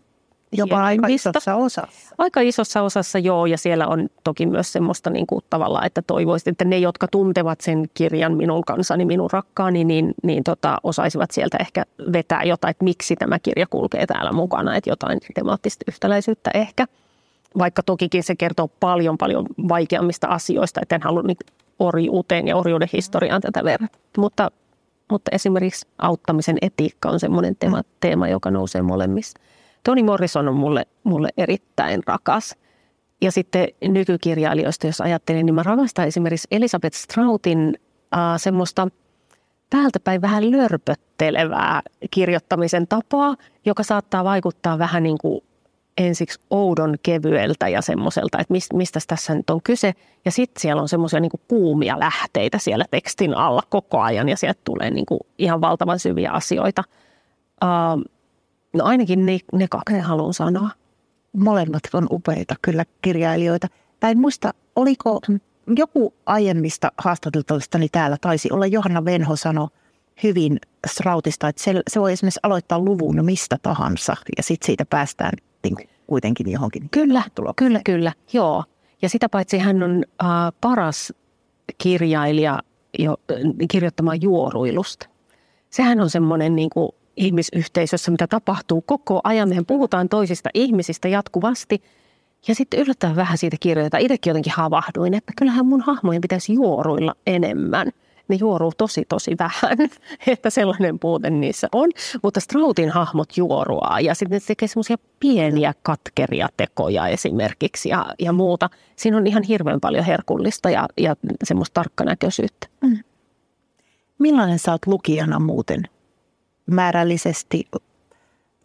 Jopa 0.57 0.83
aika 0.83 1.07
isossa 1.07 1.55
osassa. 1.55 2.15
Aika 2.17 2.41
isossa 2.41 2.81
osassa 2.81 3.19
joo, 3.19 3.45
ja 3.45 3.57
siellä 3.57 3.87
on 3.87 4.09
toki 4.23 4.45
myös 4.45 4.73
semmoista 4.73 5.09
niin 5.09 5.27
kuin 5.27 5.41
tavallaan, 5.49 5.85
että 5.85 6.01
toivoisin, 6.01 6.51
että 6.51 6.65
ne, 6.65 6.77
jotka 6.77 7.07
tuntevat 7.07 7.61
sen 7.61 7.85
kirjan 7.93 8.37
minun 8.37 8.63
kanssani, 8.63 9.05
minun 9.05 9.29
rakkaani, 9.31 9.83
niin, 9.83 10.13
niin 10.23 10.43
tota, 10.43 10.77
osaisivat 10.83 11.31
sieltä 11.31 11.57
ehkä 11.59 11.83
vetää 12.13 12.43
jotain, 12.43 12.71
että 12.71 12.83
miksi 12.83 13.15
tämä 13.15 13.39
kirja 13.39 13.67
kulkee 13.69 14.05
täällä 14.05 14.31
mukana, 14.31 14.75
että 14.75 14.89
jotain 14.89 15.19
temaattista 15.35 15.85
yhtäläisyyttä 15.87 16.51
ehkä. 16.53 16.87
Vaikka 17.57 17.83
tokikin 17.83 18.23
se 18.23 18.35
kertoo 18.35 18.67
paljon, 18.79 19.17
paljon 19.17 19.45
vaikeammista 19.69 20.27
asioista, 20.27 20.79
että 20.81 20.95
en 20.95 21.01
halua 21.01 21.21
niin 21.21 21.37
orjuuteen 21.79 22.47
ja 22.47 22.57
orjuuden 22.57 22.89
historiaan 22.93 23.41
tätä 23.41 23.63
verrata. 23.63 23.97
Mutta, 24.17 24.51
mutta 25.11 25.31
esimerkiksi 25.33 25.87
auttamisen 25.97 26.57
etiikka 26.61 27.09
on 27.09 27.19
semmoinen 27.19 27.55
teema, 27.55 27.81
teema 27.99 28.27
joka 28.27 28.51
nousee 28.51 28.81
molemmissa. 28.81 29.39
Toni 29.83 30.03
Morrison 30.03 30.47
on 30.47 30.55
mulle, 30.55 30.85
mulle 31.03 31.29
erittäin 31.37 32.01
rakas. 32.07 32.55
Ja 33.21 33.31
sitten 33.31 33.67
nykykirjailijoista, 33.87 34.87
jos 34.87 35.01
ajattelen, 35.01 35.45
niin 35.45 35.55
mä 35.55 35.63
rakastan 35.63 36.07
esimerkiksi 36.07 36.47
Elisabeth 36.51 36.95
Strautin 36.95 37.73
äh, 38.15 38.19
semmoista 38.37 38.87
päältä 39.69 39.99
päin 39.99 40.21
vähän 40.21 40.51
lörpöttelevää 40.51 41.81
kirjoittamisen 42.11 42.87
tapaa, 42.87 43.35
joka 43.65 43.83
saattaa 43.83 44.23
vaikuttaa 44.23 44.79
vähän 44.79 45.03
niin 45.03 45.17
kuin 45.21 45.43
ensiksi 45.97 46.39
oudon 46.49 46.95
kevyeltä 47.03 47.67
ja 47.67 47.81
semmoiselta, 47.81 48.39
että 48.39 48.53
mistä, 48.73 48.99
tässä 49.07 49.35
nyt 49.35 49.49
on 49.49 49.59
kyse. 49.63 49.93
Ja 50.25 50.31
sitten 50.31 50.61
siellä 50.61 50.81
on 50.81 50.89
semmoisia 50.89 51.19
niin 51.19 51.31
kuumia 51.47 51.99
lähteitä 51.99 52.57
siellä 52.57 52.85
tekstin 52.91 53.33
alla 53.33 53.61
koko 53.69 53.99
ajan 53.99 54.29
ja 54.29 54.37
sieltä 54.37 54.61
tulee 54.63 54.91
niin 54.91 55.05
kuin 55.05 55.19
ihan 55.37 55.61
valtavan 55.61 55.99
syviä 55.99 56.31
asioita. 56.31 56.83
Uh, 57.63 58.03
no 58.73 58.85
ainakin 58.85 59.25
ne, 59.25 59.39
ne 59.53 59.67
kaksi 59.67 59.99
haluan 59.99 60.33
sanoa. 60.33 60.69
Molemmat 61.37 61.83
on 61.93 62.07
upeita 62.11 62.55
kyllä 62.61 62.85
kirjailijoita. 63.01 63.67
Tai 63.99 64.11
en 64.11 64.17
muista, 64.17 64.53
oliko 64.75 65.19
joku 65.75 66.13
aiemmista 66.25 66.91
haastateltavistani 66.97 67.89
täällä 67.89 68.17
taisi 68.21 68.49
olla 68.51 68.65
Johanna 68.65 69.05
Venho 69.05 69.35
sano 69.35 69.69
hyvin 70.23 70.59
Strautista, 70.87 71.47
että 71.47 71.63
se, 71.63 71.81
se 71.87 71.99
voi 71.99 72.13
esimerkiksi 72.13 72.39
aloittaa 72.43 72.79
luvun 72.79 73.25
mistä 73.25 73.57
tahansa 73.61 74.15
ja 74.37 74.43
sitten 74.43 74.65
siitä 74.65 74.85
päästään 74.89 75.31
niin 75.63 75.75
kuin 75.75 75.89
kuitenkin 76.07 76.51
johonkin. 76.51 76.89
Kyllä, 76.91 77.23
tulokseen. 77.35 77.67
kyllä, 77.67 77.81
kyllä, 77.85 78.13
joo. 78.33 78.63
Ja 79.01 79.09
sitä 79.09 79.29
paitsi 79.29 79.57
hän 79.57 79.83
on 79.83 80.03
äh, 80.23 80.29
paras 80.61 81.13
kirjailija 81.77 82.59
jo, 82.99 83.17
äh, 83.31 83.37
kirjoittamaan 83.71 84.21
juoruilusta. 84.21 85.07
Sehän 85.69 86.01
on 86.01 86.09
semmoinen 86.09 86.55
niin 86.55 86.69
kuin 86.69 86.89
ihmisyhteisössä, 87.17 88.11
mitä 88.11 88.27
tapahtuu 88.27 88.81
koko 88.81 89.21
ajan. 89.23 89.49
Mehän 89.49 89.65
puhutaan 89.65 90.09
toisista 90.09 90.49
ihmisistä 90.53 91.07
jatkuvasti 91.07 91.83
ja 92.47 92.55
sitten 92.55 92.79
yllättävän 92.79 93.15
vähän 93.15 93.37
siitä 93.37 93.57
kirjoitetaan. 93.59 94.03
Itsekin 94.03 94.31
jotenkin 94.31 94.53
havahduin, 94.53 95.13
että 95.13 95.33
kyllähän 95.37 95.65
mun 95.65 95.81
hahmojen 95.81 96.21
pitäisi 96.21 96.53
juoruilla 96.53 97.15
enemmän. 97.27 97.91
Ne 98.27 98.35
juoruu 98.35 98.71
tosi 98.77 99.05
tosi 99.09 99.35
vähän, 99.39 99.77
että 100.27 100.49
sellainen 100.49 100.99
puute 100.99 101.29
niissä 101.29 101.67
on. 101.71 101.89
Mutta 102.23 102.39
Strautin 102.39 102.89
hahmot 102.89 103.37
juoruaa 103.37 103.99
ja 103.99 104.15
sitten 104.15 104.35
ne 104.35 104.39
tekee 104.47 104.67
semmoisia 104.67 104.97
pieniä 105.19 105.73
katkeria 105.83 106.49
tekoja 106.57 107.07
esimerkiksi 107.07 107.89
ja, 107.89 108.05
ja 108.19 108.31
muuta. 108.31 108.69
Siinä 108.95 109.17
on 109.17 109.27
ihan 109.27 109.43
hirveän 109.43 109.79
paljon 109.79 110.05
herkullista 110.05 110.69
ja, 110.69 110.87
ja 110.97 111.15
semmoista 111.43 111.73
tarkkanäköisyyttä. 111.73 112.67
Mm. 112.81 112.97
Millainen 114.19 114.59
sä 114.59 114.71
oot 114.71 114.87
lukijana 114.87 115.39
muuten? 115.39 115.83
Määrällisesti, 116.65 117.67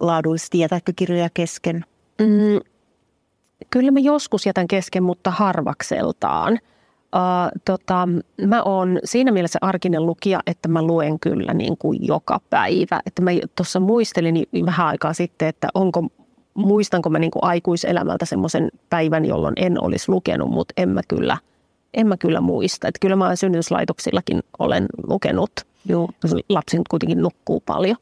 laadullisesti, 0.00 0.58
jätätkö 0.58 0.92
kirjoja 0.96 1.28
kesken? 1.34 1.84
Mm, 2.20 2.60
kyllä 3.70 3.90
mä 3.90 4.00
joskus 4.00 4.46
jätän 4.46 4.68
kesken, 4.68 5.02
mutta 5.02 5.30
harvakseltaan. 5.30 6.58
Uh, 7.16 7.60
tota, 7.64 8.08
mä 8.46 8.62
oon 8.62 8.98
siinä 9.04 9.32
mielessä 9.32 9.58
arkinen 9.62 10.06
lukija, 10.06 10.40
että 10.46 10.68
mä 10.68 10.82
luen 10.82 11.20
kyllä 11.20 11.54
niin 11.54 11.76
kuin 11.78 11.98
joka 12.06 12.40
päivä. 12.50 13.00
Että 13.06 13.22
mä 13.22 13.30
tuossa 13.56 13.80
muistelin 13.80 14.46
vähän 14.66 14.86
aikaa 14.86 15.12
sitten, 15.12 15.48
että 15.48 15.68
onko, 15.74 16.06
muistanko 16.54 17.10
mä 17.10 17.18
niin 17.18 17.30
kuin 17.30 17.44
aikuiselämältä 17.44 18.24
semmoisen 18.24 18.68
päivän, 18.90 19.24
jolloin 19.24 19.54
en 19.56 19.84
olisi 19.84 20.12
lukenut, 20.12 20.50
mutta 20.50 20.74
en 20.76 20.88
mä 20.88 21.00
kyllä, 21.08 21.36
en 21.94 22.06
mä 22.06 22.16
kyllä 22.16 22.40
muista. 22.40 22.88
Että 22.88 22.98
kyllä 23.00 23.16
mä 23.16 23.36
synnytyslaitoksillakin 23.36 24.42
olen 24.58 24.86
lukenut. 25.06 25.50
Joo. 25.86 26.08
Lapsi 26.48 26.80
kuitenkin 26.90 27.22
nukkuu 27.22 27.62
paljon. 27.66 27.96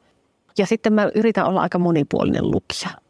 Ja 0.57 0.65
sitten 0.65 0.93
mä 0.93 1.11
yritän 1.15 1.45
olla 1.45 1.61
aika 1.61 1.79
monipuolinen 1.79 2.51
lukija. 2.51 3.06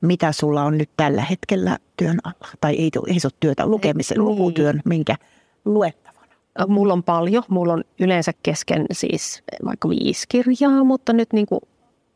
Mitä 0.00 0.32
sulla 0.32 0.62
on 0.64 0.78
nyt 0.78 0.90
tällä 0.96 1.22
hetkellä 1.22 1.78
työn 1.96 2.18
alla? 2.24 2.48
Tai 2.60 2.74
ei, 2.74 2.90
ei 3.06 3.20
se 3.20 3.26
ole 3.26 3.32
työtä, 3.40 3.66
lukemisen, 3.66 4.16
Ei, 4.18 4.22
lukutyön, 4.22 4.80
minkä 4.84 5.16
luettavana? 5.64 6.26
Mulla 6.68 6.92
on 6.92 7.02
paljon. 7.02 7.42
Mulla 7.48 7.72
on 7.72 7.84
yleensä 8.00 8.32
kesken 8.42 8.86
siis 8.92 9.42
vaikka 9.64 9.88
viisi 9.88 10.26
kirjaa, 10.28 10.84
mutta 10.84 11.12
nyt 11.12 11.32
niin 11.32 11.46
kuin 11.46 11.60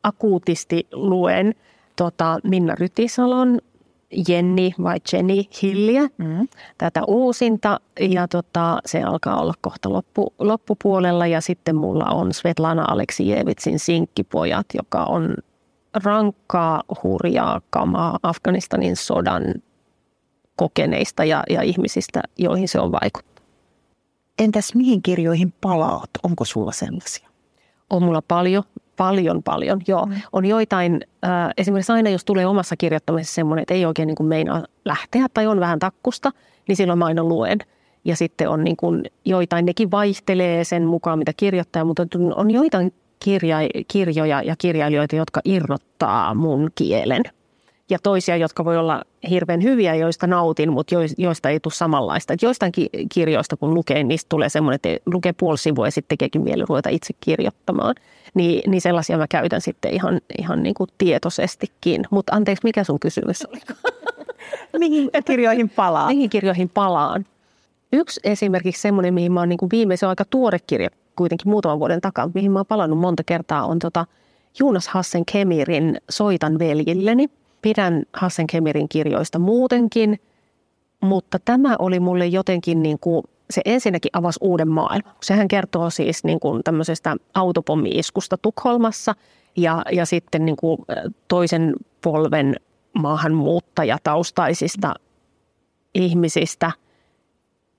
akuutisti 0.03 0.87
luen 0.93 1.55
tota 1.97 2.39
Minna 2.45 2.75
Rytisalon 2.75 3.59
Jenni 4.29 4.75
vai 4.83 4.97
Jenny 5.13 5.35
Hilliä, 5.63 6.03
Mm. 6.19 6.49
tätä 6.79 7.01
uusinta. 7.07 7.81
Ja 8.01 8.29
tota, 8.29 8.79
se 8.87 9.03
alkaa 9.03 9.41
olla 9.41 9.55
kohta 9.61 9.93
loppu, 9.93 10.35
loppupuolella. 10.39 11.27
Ja 11.27 11.41
sitten 11.41 11.77
mulla 11.77 12.05
on 12.05 12.33
Svetlana 12.35 12.85
Aleksijevitsin 12.89 13.79
Sinkkipojat, 13.79 14.67
joka 14.75 15.05
on 15.05 15.35
rankkaa, 15.95 16.83
hurjaa 17.03 17.61
kamaa 17.71 18.19
Afganistanin 18.23 18.97
sodan 18.97 19.43
kokeneista 20.57 21.25
ja, 21.25 21.45
ja 21.51 21.63
ihmisistä, 21.63 22.23
joihin 22.39 22.69
se 22.69 22.81
on 22.81 22.93
vaikuttanut. 22.93 23.43
Entäs 24.39 24.75
mihin 24.75 25.03
kirjoihin 25.03 25.53
palaat? 25.61 26.11
Onko 26.23 26.45
sulla 26.45 26.73
sellaisia? 26.73 27.29
On 27.91 28.03
mulla 28.03 28.23
paljon, 28.29 28.63
paljon, 28.97 29.43
paljon. 29.43 29.81
Joo, 29.87 30.07
Mm. 30.07 30.15
on 30.33 30.45
joitain, 30.45 31.01
äh, 31.25 31.31
esimerkiksi 31.57 31.93
aina 31.93 32.11
jos 32.11 32.25
tulee 32.25 32.47
omassa 32.47 32.77
kirjoittamisessa 32.77 33.35
semmoinen, 33.35 33.63
että 33.63 33.75
ei 33.75 33.87
oikein 33.87 34.07
niin 34.07 34.17
kuin 34.17 34.27
meinaa 34.27 34.65
lähteä 34.85 35.27
tai 35.35 35.47
on 35.47 35.61
vähän 35.61 35.79
takkusta, 35.79 36.31
niin 36.69 36.77
silloin 36.77 36.99
mä 36.99 37.05
aina 37.05 37.25
luen. 37.25 37.59
Ja 38.05 38.17
sitten 38.17 38.49
on 38.49 38.65
niin 38.65 38.77
kuin 38.77 39.03
joitain, 39.25 39.67
nekin 39.67 39.91
vaihtelee 39.91 40.65
sen 40.65 40.85
mukaan, 40.85 41.19
mitä 41.19 41.33
kirjoittaa, 41.37 41.85
mutta 41.85 42.07
on 42.35 42.51
joitain 42.51 42.95
kirja, 43.21 43.57
kirjoja 43.89 44.43
ja 44.43 44.55
kirjailijoita, 44.59 45.17
jotka 45.17 45.41
irrottaa 45.45 46.35
mun 46.35 46.71
kielen. 46.75 47.23
Ja 47.91 47.99
toisia, 48.03 48.37
jotka 48.37 48.65
voi 48.65 48.77
olla 48.77 49.03
hirveän 49.31 49.63
hyviä, 49.63 49.95
joista 49.95 50.27
nautin, 50.27 50.73
mutta 50.73 50.95
jois- 50.95 51.15
joista 51.19 51.51
ei 51.51 51.61
tule 51.61 51.75
samanlaista. 51.75 52.33
Et 52.33 52.43
joistain 52.43 52.73
ki- 52.73 52.91
kirjoista, 53.15 53.57
kun 53.57 53.75
lukee, 53.75 54.03
niistä 54.05 54.29
tulee 54.29 54.49
semmoinen, 54.49 54.75
että 54.75 54.89
lukee 55.07 55.33
puoli 55.33 55.59
sivua 55.59 55.87
ja 55.87 55.91
sitten 55.91 56.09
tekeekin 56.09 56.43
mieli 56.43 56.65
ruveta 56.69 56.89
itse 56.89 57.15
kirjoittamaan. 57.21 57.95
Niin, 58.35 58.71
niin 58.71 58.81
sellaisia 58.81 59.19
mä 59.19 59.27
käytän 59.29 59.61
sitten 59.61 59.95
ihan, 59.95 60.21
ihan 60.39 60.63
niin 60.63 60.75
kuin 60.75 60.91
tietoisestikin. 60.99 62.05
Mutta 62.11 62.37
anteeksi, 62.37 62.65
mikä 62.65 62.85
sun 62.85 63.01
kysymys 63.01 63.47
oli? 63.47 63.61
Mihin 64.79 65.11
kirjoihin 65.25 65.69
palaat? 65.69 66.09
Mihin 66.09 66.31
kirjoihin 66.31 66.69
palaan? 66.69 67.27
Yksi 67.93 68.21
esimerkiksi 68.25 68.83
semmoinen, 68.83 69.15
mihin 69.15 69.33
mä 69.33 69.41
oon 69.41 69.49
niin 69.49 69.59
kuin 69.59 69.71
viime, 69.73 69.97
se 69.97 70.07
on 70.07 70.11
aika 70.11 70.25
tuore 70.25 70.59
kirja 70.67 70.91
kuitenkin 71.17 71.49
muutaman 71.49 71.79
vuoden 71.79 72.01
takaa, 72.01 72.31
mihin 72.35 72.53
mä 72.53 72.59
oon 72.59 72.67
palannut 72.67 72.99
monta 72.99 73.23
kertaa, 73.27 73.67
on 73.67 73.79
tota 73.79 74.07
Jonas 74.59 74.89
Hassen 74.89 75.25
Kemirin 75.33 75.97
Soitan 76.11 76.59
veljilleni. 76.59 77.29
Pidän 77.63 78.03
Hassen 78.13 78.47
Kemirin 78.47 78.89
kirjoista 78.89 79.39
muutenkin, 79.39 80.21
mutta 81.01 81.39
tämä 81.45 81.77
oli 81.79 82.01
mulle 82.01 82.27
jotenkin 82.27 82.83
niin 82.83 82.99
kuin, 82.99 83.25
se 83.51 83.61
ensinnäkin 83.65 84.11
avasi 84.13 84.39
uuden 84.43 84.69
maailman. 84.69 85.15
Sehän 85.23 85.49
kertoo 85.49 85.91
siis 85.91 86.25
niin 86.25 86.41
kuin 86.41 86.65
tämmöisestä 86.65 87.17
autopommi-iskusta 87.35 88.37
Tukholmassa 88.43 89.15
ja, 89.57 89.83
ja 89.93 90.07
sitten 90.07 90.47
niin 90.47 90.57
kuin 90.57 90.79
toisen 91.29 91.75
polven 92.03 92.57
maahanmuuttajataustaisista 92.93 94.95
ihmisistä 95.95 96.73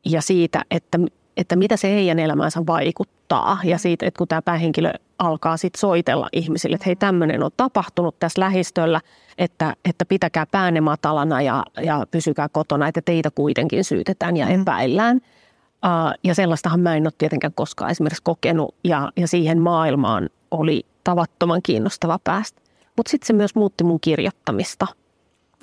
ja 0.05 0.21
siitä, 0.21 0.65
että 0.71 0.99
että 1.37 1.55
mitä 1.55 1.77
se 1.77 1.95
heidän 1.95 2.19
elämäänsä 2.19 2.61
vaikuttaa. 2.67 3.59
Ja 3.63 3.77
siitä, 3.77 4.05
että 4.05 4.17
kun 4.17 4.27
tämä 4.27 4.41
päähenkilö 4.41 4.93
alkaa 5.19 5.57
sitten 5.57 5.79
soitella 5.79 6.29
ihmisille, 6.33 6.75
että 6.75 6.85
hei 6.85 6.95
tämmöinen 6.95 7.43
on 7.43 7.51
tapahtunut 7.57 8.19
tässä 8.19 8.41
lähistöllä, 8.41 9.01
että, 9.37 9.75
että 9.85 10.05
pitäkää 10.05 10.45
päänne 10.45 10.81
matalana 10.81 11.41
ja, 11.41 11.63
ja 11.83 12.07
pysykää 12.11 12.49
kotona, 12.49 12.87
että 12.87 13.01
teitä 13.01 13.31
kuitenkin 13.31 13.83
syytetään 13.83 14.37
ja 14.37 14.45
mm. 14.45 14.61
epäillään. 14.61 15.17
Uh, 15.17 16.13
ja 16.23 16.35
sellaistahan 16.35 16.79
mä 16.79 16.95
en 16.95 17.05
ole 17.05 17.13
tietenkään 17.17 17.53
koskaan 17.53 17.91
esimerkiksi 17.91 18.23
kokenut 18.23 18.75
ja, 18.83 19.11
ja 19.17 19.27
siihen 19.27 19.61
maailmaan 19.61 20.29
oli 20.51 20.85
tavattoman 21.03 21.61
kiinnostava 21.63 22.19
päästä. 22.23 22.61
Mutta 22.97 23.09
sitten 23.09 23.27
se 23.27 23.33
myös 23.33 23.55
muutti 23.55 23.83
mun 23.83 23.99
kirjoittamista. 23.99 24.87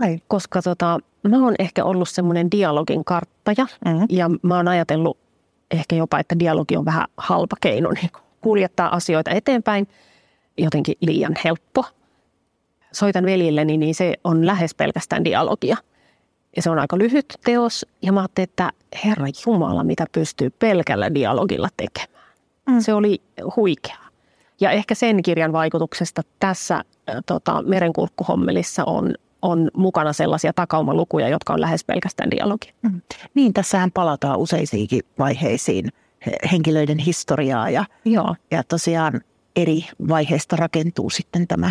Ai. 0.01 0.19
Koska 0.29 0.63
tota, 0.63 0.99
mä 1.29 1.45
oon 1.45 1.55
ehkä 1.59 1.85
ollut 1.85 2.09
semmoinen 2.09 2.51
dialogin 2.51 3.05
karttaja 3.05 3.67
mm-hmm. 3.85 4.07
ja 4.11 4.31
mä 4.43 4.57
oon 4.57 4.69
ajatellut 4.69 5.22
ehkä 5.73 5.97
jopa, 5.97 6.19
että 6.19 6.39
dialogi 6.39 6.77
on 6.77 6.85
vähän 6.85 7.07
halpa 7.17 7.57
keino 7.61 7.91
niin 7.91 8.11
kuljettaa 8.41 8.97
asioita 8.97 9.31
eteenpäin. 9.31 9.89
Jotenkin 10.59 10.95
liian 11.01 11.37
helppo. 11.45 11.85
Soitan 12.93 13.25
veljilleni, 13.25 13.77
niin 13.77 13.95
se 13.95 14.15
on 14.25 14.47
lähes 14.47 14.75
pelkästään 14.75 15.25
dialogia. 15.25 15.77
Ja 16.57 16.63
se 16.63 16.71
on 16.71 16.79
aika 16.79 16.99
lyhyt 16.99 17.35
teos. 17.45 17.87
Ja 18.03 18.13
mä 18.13 18.21
ajattelin, 18.21 18.49
että 18.49 18.73
Herra 19.05 19.27
Jumala, 19.47 19.85
mitä 19.85 20.07
pystyy 20.13 20.51
pelkällä 20.51 21.15
dialogilla 21.15 21.69
tekemään. 21.77 22.23
Mm. 22.67 22.81
Se 22.81 22.95
oli 22.95 23.23
huikeaa. 23.57 24.09
Ja 24.61 24.71
ehkä 24.71 24.95
sen 24.95 25.23
kirjan 25.23 25.53
vaikutuksesta 25.53 26.23
tässä 26.39 26.85
tota, 27.27 27.63
merenkurkkuhommelissa 27.63 28.85
on, 28.85 29.15
on 29.43 29.71
mukana 29.77 30.13
sellaisia 30.13 30.53
takaumalukuja, 30.53 31.29
jotka 31.29 31.53
on 31.53 31.61
lähes 31.61 31.85
pelkästään 31.85 32.31
dialogi. 32.31 32.73
Mm. 32.83 33.01
Niin, 33.35 33.53
tässähän 33.53 33.91
palataan 33.93 34.39
useisiinkin 34.39 35.03
vaiheisiin 35.19 35.89
henkilöiden 36.53 36.99
historiaa 36.99 37.71
ja, 37.71 37.85
Joo. 38.05 38.37
ja 38.51 38.63
tosiaan 38.63 39.21
eri 39.57 39.87
vaiheista 40.09 40.57
rakentuu 40.57 41.11
sitten 41.11 41.49
tämä 41.49 41.71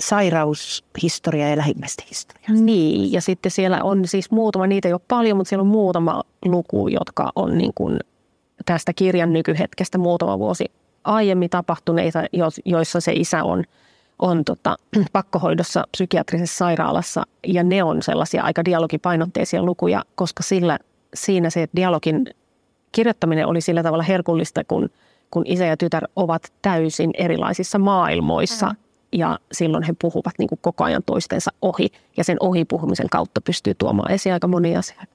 sairaushistoria 0.00 1.48
ja 1.48 1.56
lähimmäistenhistoria. 1.56 2.48
Niin, 2.48 3.12
ja 3.12 3.20
sitten 3.20 3.52
siellä 3.52 3.82
on 3.82 4.08
siis 4.08 4.30
muutama, 4.30 4.66
niitä 4.66 4.88
ei 4.88 4.92
ole 4.92 5.00
paljon, 5.08 5.36
mutta 5.36 5.48
siellä 5.48 5.62
on 5.62 5.66
muutama 5.66 6.22
luku, 6.44 6.88
jotka 6.88 7.32
on 7.36 7.58
niin 7.58 7.72
kuin 7.74 7.98
tästä 8.66 8.92
kirjan 8.92 9.32
nykyhetkestä 9.32 9.98
muutama 9.98 10.38
vuosi 10.38 10.64
aiemmin 11.04 11.50
tapahtuneita, 11.50 12.24
joissa 12.64 13.00
se 13.00 13.12
isä 13.12 13.44
on, 13.44 13.64
on 14.18 14.44
tota, 14.44 14.76
pakkohoidossa 15.12 15.84
psykiatrisessa 15.92 16.56
sairaalassa. 16.56 17.22
Ja 17.46 17.62
ne 17.62 17.82
on 17.82 18.02
sellaisia 18.02 18.42
aika 18.42 18.64
dialogipainotteisia 18.64 19.62
lukuja, 19.62 20.04
koska 20.14 20.42
sillä, 20.42 20.78
siinä 21.14 21.50
se 21.50 21.68
dialogin 21.76 22.26
kirjoittaminen 22.92 23.46
oli 23.46 23.60
sillä 23.60 23.82
tavalla 23.82 24.04
herkullista, 24.04 24.64
kun, 24.64 24.90
kun 25.30 25.42
isä 25.46 25.66
ja 25.66 25.76
tytär 25.76 26.04
ovat 26.16 26.52
täysin 26.62 27.10
erilaisissa 27.14 27.78
maailmoissa. 27.78 28.66
Mm. 28.66 28.76
Ja 29.12 29.38
silloin 29.52 29.82
he 29.82 29.94
puhuvat 30.00 30.32
niin 30.38 30.48
kuin 30.48 30.58
koko 30.62 30.84
ajan 30.84 31.02
toistensa 31.06 31.50
ohi. 31.62 31.88
Ja 32.16 32.24
sen 32.24 32.36
ohi 32.40 32.64
puhumisen 32.64 33.08
kautta 33.10 33.40
pystyy 33.40 33.74
tuomaan 33.74 34.12
esiin 34.12 34.32
aika 34.32 34.48
monia 34.48 34.78
asioita. 34.78 35.06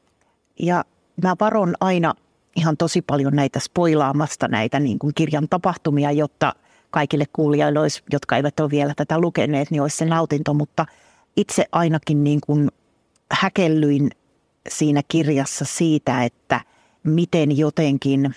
Ja 0.60 0.84
mä 1.24 1.36
varon 1.40 1.76
aina 1.80 2.14
ihan 2.56 2.78
tosi 2.78 3.02
paljon 3.02 3.36
näitä 3.36 3.60
spoilaamasta 3.60 4.48
näitä 4.48 4.80
niin 4.80 5.00
kuin 5.00 5.14
kirjan 5.16 5.48
tapahtumia, 5.50 6.12
jotta 6.12 6.54
kaikille 6.94 7.26
kuulijoille, 7.34 7.80
olisi, 7.80 8.04
jotka 8.12 8.38
eivät 8.38 8.60
ole 8.60 8.70
vielä 8.70 8.94
tätä 8.96 9.20
lukeneet, 9.20 9.72
niin 9.72 9.82
olisi 9.82 9.98
se 9.98 10.06
nautinto. 10.06 10.54
Mutta 10.54 10.86
itse 11.38 11.66
ainakin 11.72 12.24
niin 12.24 12.40
kuin 12.46 12.72
häkellyin 13.32 14.12
siinä 14.70 15.02
kirjassa 15.08 15.66
siitä, 15.66 16.24
että 16.24 16.62
miten 17.04 17.58
jotenkin 17.58 18.36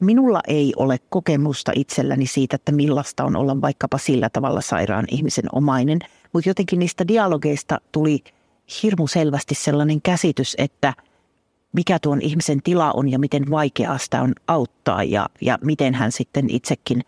minulla 0.00 0.40
ei 0.46 0.72
ole 0.76 0.98
kokemusta 1.08 1.72
itselläni 1.74 2.26
siitä, 2.26 2.56
että 2.56 2.72
millaista 2.72 3.24
on 3.24 3.36
olla 3.36 3.60
vaikkapa 3.60 3.98
sillä 3.98 4.30
tavalla 4.30 4.60
sairaan 4.60 5.04
ihmisen 5.10 5.44
omainen. 5.52 5.98
Mutta 6.32 6.50
jotenkin 6.50 6.78
niistä 6.78 7.08
dialogeista 7.08 7.80
tuli 7.92 8.24
hirmu 8.82 9.06
selvästi 9.06 9.54
sellainen 9.54 10.02
käsitys, 10.02 10.54
että– 10.58 10.94
mikä 11.72 11.98
tuon 11.98 12.22
ihmisen 12.22 12.62
tila 12.62 12.92
on 12.92 13.08
ja 13.08 13.18
miten 13.18 13.50
vaikeaa 13.50 13.98
sitä 13.98 14.22
on 14.22 14.32
auttaa 14.46 15.02
ja, 15.02 15.28
ja 15.40 15.58
miten 15.64 15.94
hän 15.94 16.12
sitten 16.12 16.50
itsekin, 16.50 17.04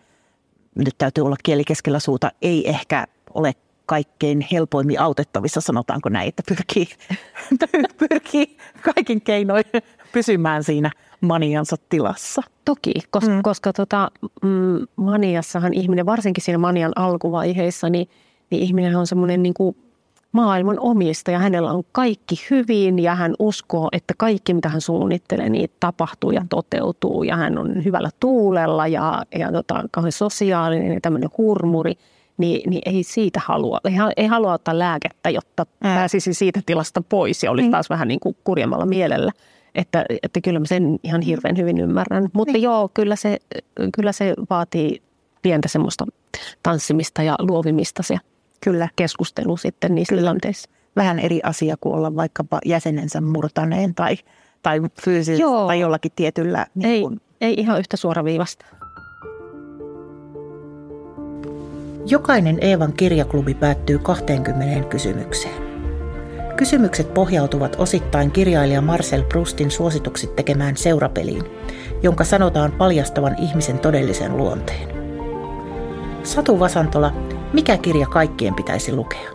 nyt 0.74 0.94
täytyy 0.98 1.24
olla 1.24 1.36
kieli 1.42 1.64
keskellä 1.64 1.98
suuta, 1.98 2.30
ei 2.42 2.68
ehkä 2.68 3.06
ole 3.34 3.52
kaikkein 3.86 4.46
helpoimmin 4.52 5.00
autettavissa, 5.00 5.60
sanotaanko 5.60 6.08
näin, 6.08 6.28
että 6.28 6.42
pyrkii, 6.48 6.86
pyrkii 8.08 8.56
kaikin 8.82 9.20
keinoin 9.20 9.64
pysymään 10.12 10.64
siinä 10.64 10.90
maniansa 11.20 11.76
tilassa. 11.88 12.42
Toki, 12.64 12.92
koska, 13.10 13.30
mm. 13.30 13.42
koska 13.42 13.72
tota, 13.72 14.10
mm, 14.42 14.86
maniassahan 14.96 15.74
ihminen, 15.74 16.06
varsinkin 16.06 16.44
siinä 16.44 16.58
manian 16.58 16.92
alkuvaiheessa, 16.96 17.88
niin, 17.88 18.08
niin 18.50 18.62
ihminen 18.62 18.96
on 18.96 19.06
semmoinen 19.06 19.42
niin 19.42 19.54
kuin 19.54 19.76
maailman 20.32 20.80
omistaja. 20.80 21.38
Hänellä 21.38 21.72
on 21.72 21.82
kaikki 21.92 22.46
hyvin 22.50 22.98
ja 22.98 23.14
hän 23.14 23.34
uskoo, 23.38 23.88
että 23.92 24.14
kaikki 24.18 24.54
mitä 24.54 24.68
hän 24.68 24.80
suunnittelee, 24.80 25.48
niin 25.48 25.70
tapahtuu 25.80 26.30
ja 26.30 26.46
toteutuu. 26.48 27.22
Ja 27.22 27.36
hän 27.36 27.58
on 27.58 27.84
hyvällä 27.84 28.10
tuulella 28.20 28.86
ja, 28.86 29.22
ja 29.38 29.52
tota, 29.52 29.84
kauhean 29.90 30.12
sosiaalinen 30.12 30.92
ja 30.94 31.00
tämmöinen 31.00 31.30
hurmuri. 31.38 31.94
Niin, 32.38 32.70
niin 32.70 32.82
ei 32.86 33.02
siitä 33.02 33.40
halua, 33.44 33.78
ei, 33.84 33.94
ei 34.16 34.26
halua 34.26 34.52
ottaa 34.52 34.78
lääkettä, 34.78 35.30
jotta 35.30 35.66
Ää. 35.82 35.96
pääsisi 35.96 36.34
siitä 36.34 36.60
tilasta 36.66 37.02
pois 37.08 37.42
ja 37.42 37.50
olisi 37.50 37.68
mm. 37.68 37.70
taas 37.70 37.90
vähän 37.90 38.08
niin 38.08 38.20
kuin 38.20 38.36
kurjemmalla 38.44 38.86
mielellä. 38.86 39.32
Että, 39.74 40.04
että 40.22 40.40
kyllä 40.40 40.58
mä 40.58 40.66
sen 40.66 40.98
ihan 41.02 41.20
hirveän 41.20 41.56
hyvin 41.56 41.80
ymmärrän. 41.80 42.28
Mutta 42.32 42.52
niin. 42.52 42.62
joo, 42.62 42.90
kyllä 42.94 43.16
se, 43.16 43.38
kyllä 43.94 44.12
se 44.12 44.34
vaatii 44.50 45.02
pientä 45.42 45.68
semmoista 45.68 46.06
tanssimista 46.62 47.22
ja 47.22 47.36
luovimista 47.38 48.02
se 48.02 48.18
Kyllä. 48.64 48.88
keskustelu 48.96 49.56
sitten 49.56 49.94
niissä 49.94 50.10
Kyllä. 50.10 50.20
tilanteissa. 50.20 50.70
Vähän 50.96 51.18
eri 51.18 51.40
asia 51.42 51.76
kuin 51.80 51.94
olla 51.94 52.16
vaikkapa 52.16 52.58
jäsenensä 52.66 53.20
murtaneen 53.20 53.94
tai, 53.94 54.16
tai 54.62 54.80
fyysisesti 55.02 55.42
Joo. 55.42 55.66
tai 55.66 55.80
jollakin 55.80 56.12
tietyllä. 56.16 56.66
Niin 56.74 56.90
ei, 56.90 57.00
kun... 57.02 57.20
ei 57.40 57.54
ihan 57.58 57.78
yhtä 57.78 57.96
suoraviivasta. 57.96 58.64
Jokainen 62.06 62.58
Eevan 62.60 62.92
kirjaklubi 62.92 63.54
päättyy 63.54 63.98
20 63.98 64.88
kysymykseen. 64.88 65.72
Kysymykset 66.56 67.14
pohjautuvat 67.14 67.76
osittain 67.78 68.30
kirjailija 68.30 68.80
Marcel 68.80 69.22
Proustin 69.22 69.70
suosituksi 69.70 70.26
tekemään 70.26 70.76
seurapeliin, 70.76 71.44
jonka 72.02 72.24
sanotaan 72.24 72.72
paljastavan 72.72 73.36
ihmisen 73.38 73.78
todellisen 73.78 74.36
luonteen. 74.36 74.88
Satu 76.22 76.60
Vasantola 76.60 77.12
mikä 77.52 77.78
kirja 77.78 78.06
kaikkien 78.06 78.54
pitäisi 78.54 78.92
lukea? 78.92 79.30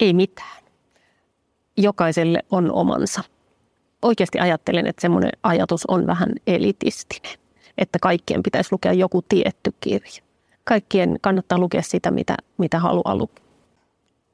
Ei 0.00 0.12
mitään. 0.12 0.62
Jokaiselle 1.76 2.42
on 2.50 2.72
omansa. 2.72 3.22
Oikeasti 4.02 4.38
ajattelen, 4.40 4.86
että 4.86 5.02
semmoinen 5.02 5.30
ajatus 5.42 5.86
on 5.86 6.06
vähän 6.06 6.32
elitistinen, 6.46 7.38
että 7.78 7.98
kaikkien 8.02 8.42
pitäisi 8.42 8.72
lukea 8.72 8.92
joku 8.92 9.22
tietty 9.22 9.72
kirja. 9.80 10.22
Kaikkien 10.64 11.18
kannattaa 11.20 11.58
lukea 11.58 11.82
sitä, 11.82 12.10
mitä, 12.10 12.36
mitä 12.58 12.78
haluaa 12.78 13.16
lukea. 13.16 13.44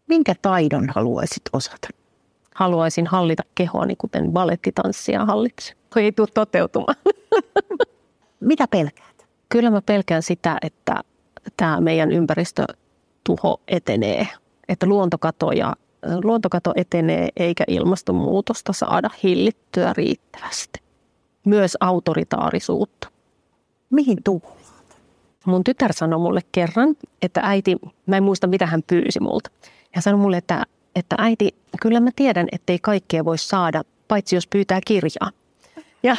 Minkä 0.08 0.34
taidon 0.42 0.88
haluaisit 0.94 1.42
osata? 1.52 1.88
Haluaisin 2.54 3.06
hallita 3.06 3.42
kehoani, 3.54 3.96
kuten 3.96 4.32
balettitanssia 4.32 5.24
hallitse. 5.24 5.74
Ei 5.96 6.12
tule 6.12 6.28
toteutumaan. 6.34 6.96
Mitä 8.40 8.68
pelkäät? 8.68 9.26
Kyllä 9.48 9.70
mä 9.70 9.82
pelkään 9.82 10.22
sitä, 10.22 10.58
että 10.62 11.00
tämä 11.56 11.80
meidän 11.80 12.12
ympäristötuho 12.12 13.60
etenee, 13.68 14.28
että 14.68 14.86
luontokato, 14.86 15.52
ja, 15.52 15.74
luontokato 16.22 16.72
etenee 16.76 17.28
eikä 17.36 17.64
ilmastonmuutosta 17.68 18.72
saada 18.72 19.10
hillittyä 19.22 19.92
riittävästi. 19.96 20.82
Myös 21.44 21.76
autoritaarisuutta. 21.80 23.08
Mihin 23.90 24.18
tuhlaat? 24.24 24.64
Mun 25.46 25.64
tytär 25.64 25.92
sanoi 25.92 26.18
mulle 26.18 26.40
kerran, 26.52 26.96
että 27.22 27.40
äiti, 27.44 27.76
mä 28.06 28.16
en 28.16 28.22
muista 28.22 28.46
mitä 28.46 28.66
hän 28.66 28.82
pyysi 28.86 29.20
multa. 29.20 29.50
Ja 29.96 30.02
sanoi 30.02 30.20
mulle, 30.20 30.36
että, 30.36 30.62
että 30.96 31.16
äiti, 31.18 31.54
kyllä 31.80 32.00
mä 32.00 32.10
tiedän, 32.16 32.46
ettei 32.52 32.78
kaikkea 32.78 33.24
voi 33.24 33.38
saada, 33.38 33.82
paitsi 34.08 34.36
jos 34.36 34.46
pyytää 34.46 34.80
kirjaa. 34.86 35.30
Ja 36.02 36.16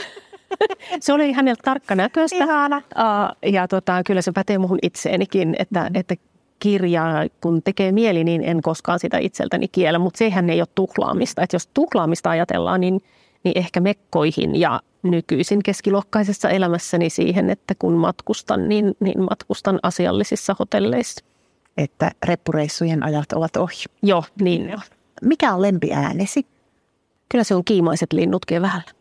se 0.99 1.13
oli 1.13 1.31
häneltä 1.31 1.61
tarkka 1.63 1.95
näköistä. 1.95 2.43
Ihana. 2.43 2.77
Uh, 2.77 3.51
ja 3.51 3.67
tota, 3.67 4.01
kyllä 4.05 4.21
se 4.21 4.31
pätee 4.31 4.57
muuhun 4.57 4.79
itseenikin, 4.81 5.55
että, 5.59 5.89
mm. 5.89 5.95
että 5.95 6.15
kirjaa, 6.59 7.25
kun 7.41 7.61
tekee 7.63 7.91
mieli, 7.91 8.23
niin 8.23 8.43
en 8.43 8.61
koskaan 8.61 8.99
sitä 8.99 9.17
itseltäni 9.17 9.67
kiellä, 9.67 9.99
mutta 9.99 10.17
sehän 10.17 10.49
ei 10.49 10.61
ole 10.61 10.67
tuhlaamista. 10.75 11.41
Että 11.41 11.55
jos 11.55 11.67
tuhlaamista 11.67 12.29
ajatellaan, 12.29 12.81
niin, 12.81 13.01
niin 13.43 13.57
ehkä 13.57 13.79
mekkoihin 13.79 14.55
ja 14.55 14.81
nykyisin 15.03 15.63
keskiluokkaisessa 15.63 16.49
elämässäni 16.49 17.09
siihen, 17.09 17.49
että 17.49 17.73
kun 17.79 17.93
matkustan, 17.93 18.69
niin, 18.69 18.95
niin 18.99 19.21
matkustan 19.23 19.79
asiallisissa 19.83 20.55
hotelleissa. 20.59 21.25
Että 21.77 22.11
reppureissujen 22.25 23.03
ajat 23.03 23.31
ovat 23.33 23.57
ohi. 23.57 23.83
Joo, 24.03 24.23
niin 24.41 24.67
ne 24.67 24.73
on. 24.73 24.81
Mikä 25.21 25.53
on 25.53 25.61
lempiäänesi? 25.61 26.45
Kyllä 27.29 27.43
se 27.43 27.55
on 27.55 27.65
kiimaiset 27.65 28.13
linnut 28.13 28.45
keväällä. 28.45 28.94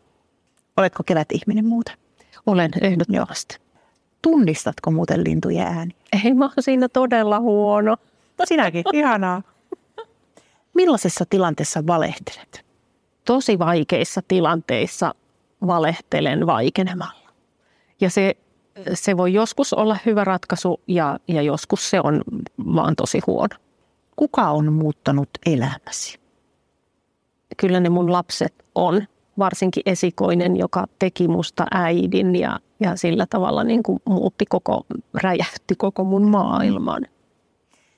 Oletko 0.77 1.03
kevät-ihminen 1.03 1.65
muuten? 1.65 1.97
Olen 2.45 2.71
ehdottomasti. 2.81 3.57
Tunnistatko 4.21 4.91
muuten 4.91 5.23
lintujen 5.23 5.67
ääni? 5.67 5.95
Ei 6.25 6.33
mä 6.33 6.45
oon 6.45 6.53
siinä 6.59 6.89
todella 6.89 7.39
huono. 7.39 7.97
Sinäkin, 8.45 8.83
ihanaa. 8.93 9.41
Millaisessa 10.73 11.25
tilanteessa 11.29 11.87
valehtelet? 11.87 12.65
Tosi 13.25 13.59
vaikeissa 13.59 14.21
tilanteissa 14.27 15.15
valehtelen 15.67 16.45
vaikenemalla. 16.45 17.29
Ja 18.01 18.09
se, 18.09 18.37
se 18.93 19.17
voi 19.17 19.33
joskus 19.33 19.73
olla 19.73 19.97
hyvä 20.05 20.23
ratkaisu 20.23 20.81
ja, 20.87 21.19
ja 21.27 21.41
joskus 21.41 21.89
se 21.89 21.99
on 22.03 22.21
vaan 22.59 22.95
tosi 22.95 23.19
huono. 23.27 23.55
Kuka 24.15 24.49
on 24.49 24.73
muuttanut 24.73 25.29
elämäsi? 25.45 26.19
Kyllä 27.57 27.79
ne 27.79 27.89
mun 27.89 28.11
lapset 28.11 28.53
on, 28.75 29.07
varsinkin 29.37 29.83
esikoinen, 29.85 30.57
joka 30.57 30.87
teki 30.99 31.27
musta 31.27 31.65
äidin 31.71 32.35
ja, 32.35 32.59
ja 32.79 32.95
sillä 32.95 33.25
tavalla 33.29 33.63
niin 33.63 33.83
kuin 33.83 33.99
muutti 34.05 34.45
koko, 34.45 34.85
räjähti 35.13 35.75
koko 35.77 36.03
mun 36.03 36.29
maailman. 36.29 37.05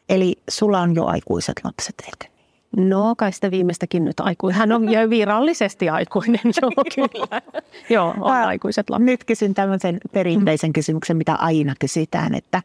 Eli 0.10 0.36
sulla 0.50 0.80
on 0.80 0.96
jo 0.96 1.06
aikuiset 1.06 1.56
lapset, 1.64 1.96
eikö? 2.06 2.38
No, 2.78 3.16
kai 3.18 3.32
sitä 3.32 3.52
viimeistäkin 3.52 4.06
nyt 4.06 4.20
aikuinen. 4.20 4.60
Hän 4.60 4.72
on 4.72 4.92
jo 4.92 5.10
virallisesti 5.10 5.90
aikuinen, 5.90 6.40
joo, 6.62 6.72
kyllä. 6.96 7.42
joo, 7.90 8.14
on 8.20 8.32
Ää, 8.32 8.48
aikuiset 8.48 8.90
lapset. 8.90 9.06
Nyt 9.06 9.24
kysyn 9.24 9.54
tämmöisen 9.54 9.98
perinteisen 10.12 10.74
kysymyksen, 10.74 11.18
mitä 11.18 11.36
aina 11.36 11.74
kysytään, 11.80 12.36
että, 12.36 12.62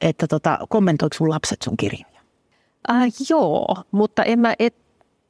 että 0.00 0.26
tota, 0.26 0.58
kommentoiko 0.68 1.16
sun 1.16 1.30
lapset 1.30 1.62
sun 1.62 1.76
kirjoja? 1.76 2.20
Äh, 2.90 3.02
joo, 3.30 3.76
mutta 3.90 4.22
en 4.22 4.38
mä, 4.38 4.54
et, 4.58 4.74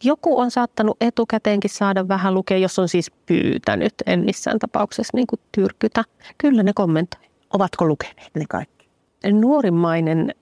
joku 0.05 0.41
on 0.41 0.51
saattanut 0.51 0.97
etukäteenkin 1.01 1.71
saada 1.71 2.09
vähän 2.09 2.35
lukea, 2.35 2.59
jos 2.59 2.79
on 2.79 2.88
siis 2.88 3.11
pyytänyt. 3.11 3.95
En 4.07 4.21
missään 4.21 4.59
tapauksessa 4.59 5.17
niin 5.17 5.27
tyrkytä. 5.53 6.05
Kyllä 6.38 6.62
ne 6.62 6.73
kommentoi. 6.75 7.21
Ovatko 7.53 7.87
lukeneet 7.87 8.31
ne 8.35 8.45
kaikki? 8.49 8.88
Nuorimmainen 9.33 10.35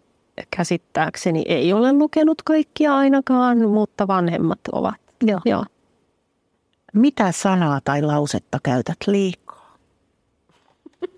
käsittääkseni 0.56 1.42
ei 1.46 1.72
ole 1.72 1.92
lukenut 1.92 2.42
kaikkia 2.42 2.96
ainakaan, 2.96 3.68
mutta 3.68 4.06
vanhemmat 4.06 4.60
ovat. 4.72 4.94
Joo. 5.22 5.40
Joo. 5.44 5.64
Mitä 6.94 7.32
sanaa 7.32 7.80
tai 7.84 8.02
lausetta 8.02 8.58
käytät 8.62 8.96
liikaa? 9.06 9.76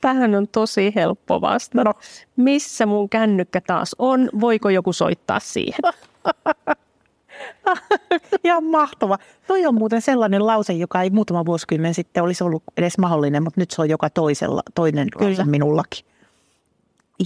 Tähän 0.00 0.34
on 0.34 0.48
tosi 0.48 0.92
helppo 0.94 1.40
vastata. 1.40 1.84
No. 1.84 1.94
Missä 2.36 2.86
mun 2.86 3.08
kännykkä 3.08 3.60
taas 3.60 3.96
on? 3.98 4.30
Voiko 4.40 4.70
joku 4.70 4.92
soittaa 4.92 5.40
siihen? 5.40 5.80
ja 8.44 8.60
mahtava. 8.60 9.18
Toi 9.46 9.66
on 9.66 9.74
muuten 9.74 10.02
sellainen 10.02 10.46
lause, 10.46 10.72
joka 10.72 11.02
ei 11.02 11.10
muutama 11.10 11.44
vuosikymmen 11.44 11.94
sitten 11.94 12.22
olisi 12.22 12.44
ollut 12.44 12.62
edes 12.76 12.98
mahdollinen, 12.98 13.42
mutta 13.42 13.60
nyt 13.60 13.70
se 13.70 13.82
on 13.82 13.88
joka 13.88 14.10
toisella, 14.10 14.62
toinen 14.74 15.08
Kyllä. 15.18 15.30
lause 15.30 15.44
minullakin. 15.44 16.04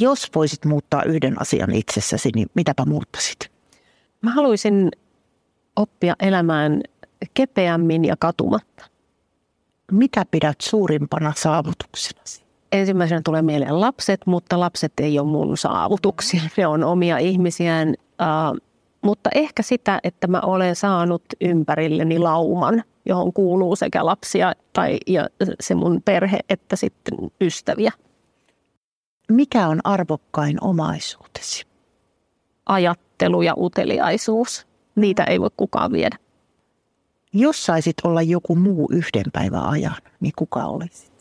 Jos 0.01 0.31
voisit 0.35 0.65
muuttaa 0.65 1.03
yhden 1.03 1.43
asian 1.43 1.75
itsessäsi, 1.75 2.31
niin 2.35 2.49
mitäpä 2.55 2.85
muuttaisit? 2.85 3.51
Mä 4.23 4.31
haluaisin 4.31 4.91
oppia 5.77 6.17
elämään 6.21 6.81
kepeämmin 7.35 8.05
ja 8.05 8.17
katumatta. 8.19 8.85
Mitä 9.93 10.27
pidät 10.31 10.61
suurimpana 10.61 11.33
saavutuksenasi? 11.37 12.45
Ensimmäisenä 12.73 13.21
tulee 13.25 13.43
mieleen 13.43 13.81
lapset, 13.81 14.21
mutta 14.27 14.61
lapset 14.61 14.93
ei 15.01 15.19
ole 15.19 15.29
mun 15.29 15.57
saavutuksia. 15.57 16.43
Ne 16.57 16.67
on 16.67 16.85
omia 16.85 17.19
ihmisiään. 17.19 17.89
Uh, 17.89 18.61
mutta 19.05 19.31
ehkä 19.35 19.63
sitä, 19.63 20.01
että 20.05 20.27
mä 20.27 20.41
olen 20.41 20.77
saanut 20.77 21.23
ympärilleni 21.41 22.19
lauman, 22.19 22.83
johon 23.07 23.33
kuuluu 23.33 23.77
sekä 23.77 24.07
lapsia 24.07 24.53
tai 24.73 24.99
ja 25.07 25.29
se 25.61 25.75
mun 25.75 26.03
perhe 26.05 26.39
että 26.49 26.77
sitten 26.77 27.15
ystäviä. 27.41 27.93
Mikä 29.31 29.69
on 29.69 29.81
arvokkain 29.85 30.65
omaisuutesi? 30.65 31.67
Ajattelu 32.67 33.43
ja 33.43 33.55
uteliaisuus. 33.57 34.67
Niitä 34.97 35.25
ei 35.25 35.41
voi 35.41 35.51
kukaan 35.57 35.93
viedä. 35.93 36.17
Jos 37.33 37.67
saisit 37.67 37.97
olla 38.05 38.23
joku 38.23 38.57
muu 38.57 38.89
yhden 38.93 39.33
päivän 39.33 39.65
ajan, 39.65 39.97
niin 40.21 40.33
kuka 40.37 40.65
olisit? 40.65 41.14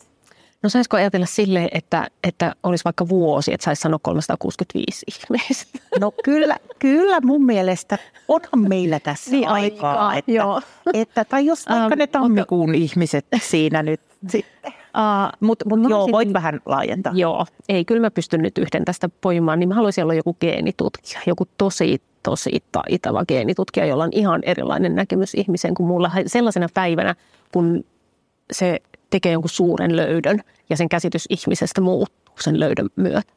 No 0.64 0.70
saisiko 0.70 0.96
ajatella 0.96 1.26
silleen, 1.26 1.68
että, 1.72 2.06
että 2.24 2.54
olisi 2.62 2.84
vaikka 2.84 3.08
vuosi, 3.08 3.54
että 3.54 3.64
saisi 3.64 3.82
sanoa 3.82 3.98
365 4.02 5.06
ihmistä? 5.08 5.78
No 6.00 6.12
kyllä, 6.24 6.56
kyllä 6.78 7.20
mun 7.20 7.44
mielestä 7.44 7.98
onhan 8.28 8.68
meillä 8.68 9.00
tässä 9.00 9.30
niin 9.30 9.48
aikaa. 9.48 9.90
aikaa 9.90 10.14
että, 10.14 10.30
joo. 10.30 10.60
Että, 10.94 11.24
tai 11.24 11.46
jos 11.46 11.66
vaikka 11.70 11.96
ne 11.96 12.06
tammikuun 12.06 12.70
mutta, 12.70 12.84
ihmiset 12.84 13.26
siinä 13.40 13.82
nyt 13.82 14.00
sitten. 14.28 14.72
Uh, 14.72 15.32
Mutta 15.40 15.68
mut 15.68 15.90
joo, 15.90 16.08
voit 16.12 16.32
vähän 16.32 16.60
laajentaa. 16.66 17.12
Joo, 17.16 17.46
ei, 17.68 17.84
kyllä 17.84 18.00
mä 18.00 18.10
pystyn 18.10 18.42
nyt 18.42 18.58
yhden 18.58 18.84
tästä 18.84 19.08
poimaan, 19.20 19.58
niin 19.60 19.68
mä 19.68 19.74
haluaisin 19.74 20.04
olla 20.04 20.14
joku 20.14 20.36
geenitutkija, 20.40 21.20
joku 21.26 21.44
tosi, 21.58 22.02
tosi 22.22 22.64
taitava 22.72 23.24
geenitutkija, 23.24 23.86
jolla 23.86 24.04
on 24.04 24.12
ihan 24.12 24.40
erilainen 24.44 24.94
näkemys 24.94 25.34
ihmiseen 25.34 25.74
kuin 25.74 25.86
mulla. 25.86 26.10
Sellaisena 26.26 26.68
päivänä, 26.74 27.14
kun 27.52 27.84
se 28.52 28.80
tekee 29.14 29.32
jonkun 29.32 29.50
suuren 29.50 29.96
löydön 29.96 30.40
ja 30.70 30.76
sen 30.76 30.88
käsitys 30.88 31.26
ihmisestä 31.28 31.80
muuttuu 31.80 32.34
sen 32.40 32.60
löydön 32.60 32.88
myötä. 32.96 33.32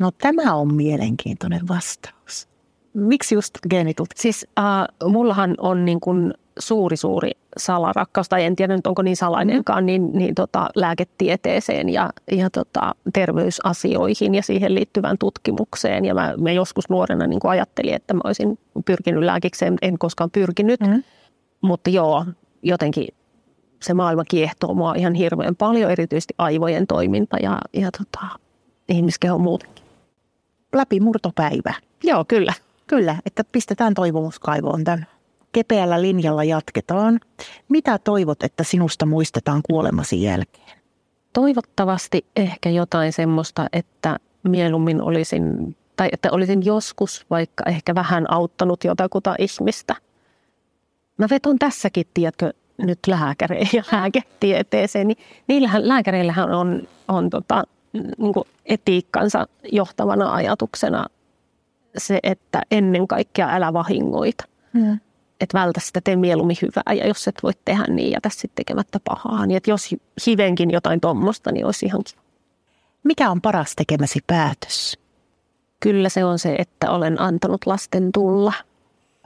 No 0.00 0.10
tämä 0.10 0.54
on 0.54 0.74
mielenkiintoinen 0.74 1.68
vastaus. 1.68 2.48
Miksi 2.94 3.34
just 3.34 3.50
geenitutkija? 3.70 4.22
Siis 4.22 4.46
uh, 4.58 5.10
mullahan 5.10 5.54
on 5.58 5.84
niin 5.84 6.00
kuin 6.00 6.34
suuri, 6.58 6.96
suuri 6.96 7.30
salarakkaus, 7.56 8.28
tai 8.28 8.44
en 8.44 8.56
tiedä 8.56 8.76
nyt 8.76 8.86
onko 8.86 9.02
niin 9.02 9.16
salainenkaan, 9.16 9.84
mm. 9.84 9.86
niin, 9.86 10.12
niin 10.12 10.34
tota, 10.34 10.68
lääketieteeseen 10.74 11.88
ja, 11.88 12.10
ja 12.32 12.50
tota, 12.50 12.94
terveysasioihin 13.12 14.34
ja 14.34 14.42
siihen 14.42 14.74
liittyvään 14.74 15.18
tutkimukseen. 15.18 16.04
Ja 16.04 16.14
mä, 16.14 16.34
mä 16.38 16.52
joskus 16.52 16.88
nuorena 16.88 17.26
niin 17.26 17.40
kuin 17.40 17.50
ajattelin, 17.50 17.94
että 17.94 18.14
mä 18.14 18.20
olisin 18.24 18.58
pyrkinyt 18.84 19.22
lääkikseen, 19.22 19.76
en 19.82 19.98
koskaan 19.98 20.30
pyrkinyt. 20.30 20.80
Mm. 20.80 21.02
Mutta 21.60 21.90
joo, 21.90 22.24
jotenkin 22.62 23.08
se 23.82 23.94
maailma 23.94 24.24
kiehtoo 24.24 24.74
mua 24.74 24.94
ihan 24.94 25.14
hirveän 25.14 25.56
paljon, 25.56 25.90
erityisesti 25.90 26.34
aivojen 26.38 26.86
toiminta 26.86 27.36
ja, 27.36 27.58
ja 27.72 27.90
tota, 27.90 28.26
ihmiskehon 28.88 29.40
muutenkin. 29.40 29.84
Läpimurtopäivä. 30.74 31.74
Joo, 32.02 32.24
kyllä. 32.28 32.52
Kyllä, 32.86 33.16
että 33.26 33.44
pistetään 33.52 33.94
toivomuskaivoon 33.94 34.84
tämän 34.84 35.06
kepeällä 35.52 36.02
linjalla 36.02 36.44
jatketaan. 36.44 37.20
Mitä 37.68 37.98
toivot, 37.98 38.42
että 38.42 38.64
sinusta 38.64 39.06
muistetaan 39.06 39.60
kuolemasi 39.70 40.22
jälkeen? 40.22 40.78
Toivottavasti 41.32 42.26
ehkä 42.36 42.70
jotain 42.70 43.12
semmoista, 43.12 43.66
että 43.72 44.18
mieluummin 44.42 45.02
olisin, 45.02 45.76
tai 45.96 46.08
että 46.12 46.28
olisin 46.32 46.64
joskus 46.64 47.26
vaikka 47.30 47.64
ehkä 47.66 47.94
vähän 47.94 48.32
auttanut 48.32 48.84
jotakuta 48.84 49.34
ihmistä. 49.38 49.94
Mä 51.18 51.26
veton 51.30 51.58
tässäkin, 51.58 52.06
tiedätkö, 52.14 52.52
nyt 52.78 52.98
lääkäreihin 53.06 53.70
ja 53.78 53.82
lääketieteeseen, 53.92 55.08
niin 55.08 55.18
niillähän, 55.46 55.88
lääkäreillähän 55.88 56.52
on, 56.54 56.82
on 57.08 57.30
tota, 57.30 57.64
niin 57.92 58.34
etiikkansa 58.64 59.46
johtavana 59.72 60.34
ajatuksena 60.34 61.06
se, 61.96 62.18
että 62.22 62.62
ennen 62.70 63.08
kaikkea 63.08 63.48
älä 63.50 63.72
vahingoita. 63.72 64.44
Hmm 64.72 64.98
että 65.40 65.58
vältä 65.58 65.80
sitä 65.80 66.00
tee 66.00 66.16
mieluummin 66.16 66.56
hyvää 66.62 66.94
ja 66.94 67.06
jos 67.06 67.28
et 67.28 67.42
voi 67.42 67.52
tehdä 67.64 67.84
niin, 67.88 68.12
jätä 68.12 68.28
sitten 68.28 68.54
tekemättä 68.54 69.00
pahaa. 69.04 69.46
Niin 69.46 69.56
että 69.56 69.70
jos 69.70 69.94
hivenkin 70.26 70.70
jotain 70.70 71.00
tuommoista, 71.00 71.52
niin 71.52 71.66
olisi 71.66 71.86
ihan 71.86 72.00
kiva. 72.04 72.22
Mikä 73.04 73.30
on 73.30 73.40
paras 73.40 73.72
tekemäsi 73.76 74.18
päätös? 74.26 74.98
Kyllä 75.80 76.08
se 76.08 76.24
on 76.24 76.38
se, 76.38 76.54
että 76.58 76.90
olen 76.90 77.20
antanut 77.20 77.66
lasten 77.66 78.12
tulla. 78.12 78.52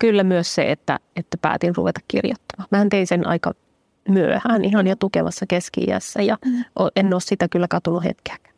Kyllä 0.01 0.25
myös 0.25 0.55
se, 0.55 0.71
että, 0.71 0.99
että 1.17 1.37
päätin 1.43 1.77
ruveta 1.77 2.01
kirjoittamaan. 2.09 2.69
Mä 2.71 2.87
tein 2.91 3.07
sen 3.07 3.27
aika 3.27 3.53
myöhään, 4.09 4.65
ihan 4.65 4.87
jo 4.87 4.97
tukevassa 4.97 5.47
keski 5.47 5.87
ja 6.27 6.39
mm. 6.45 6.65
en 6.97 7.15
ole 7.15 7.21
sitä 7.21 7.49
kyllä 7.49 7.67
katunut 7.69 8.05
hetkeäkään. 8.05 8.55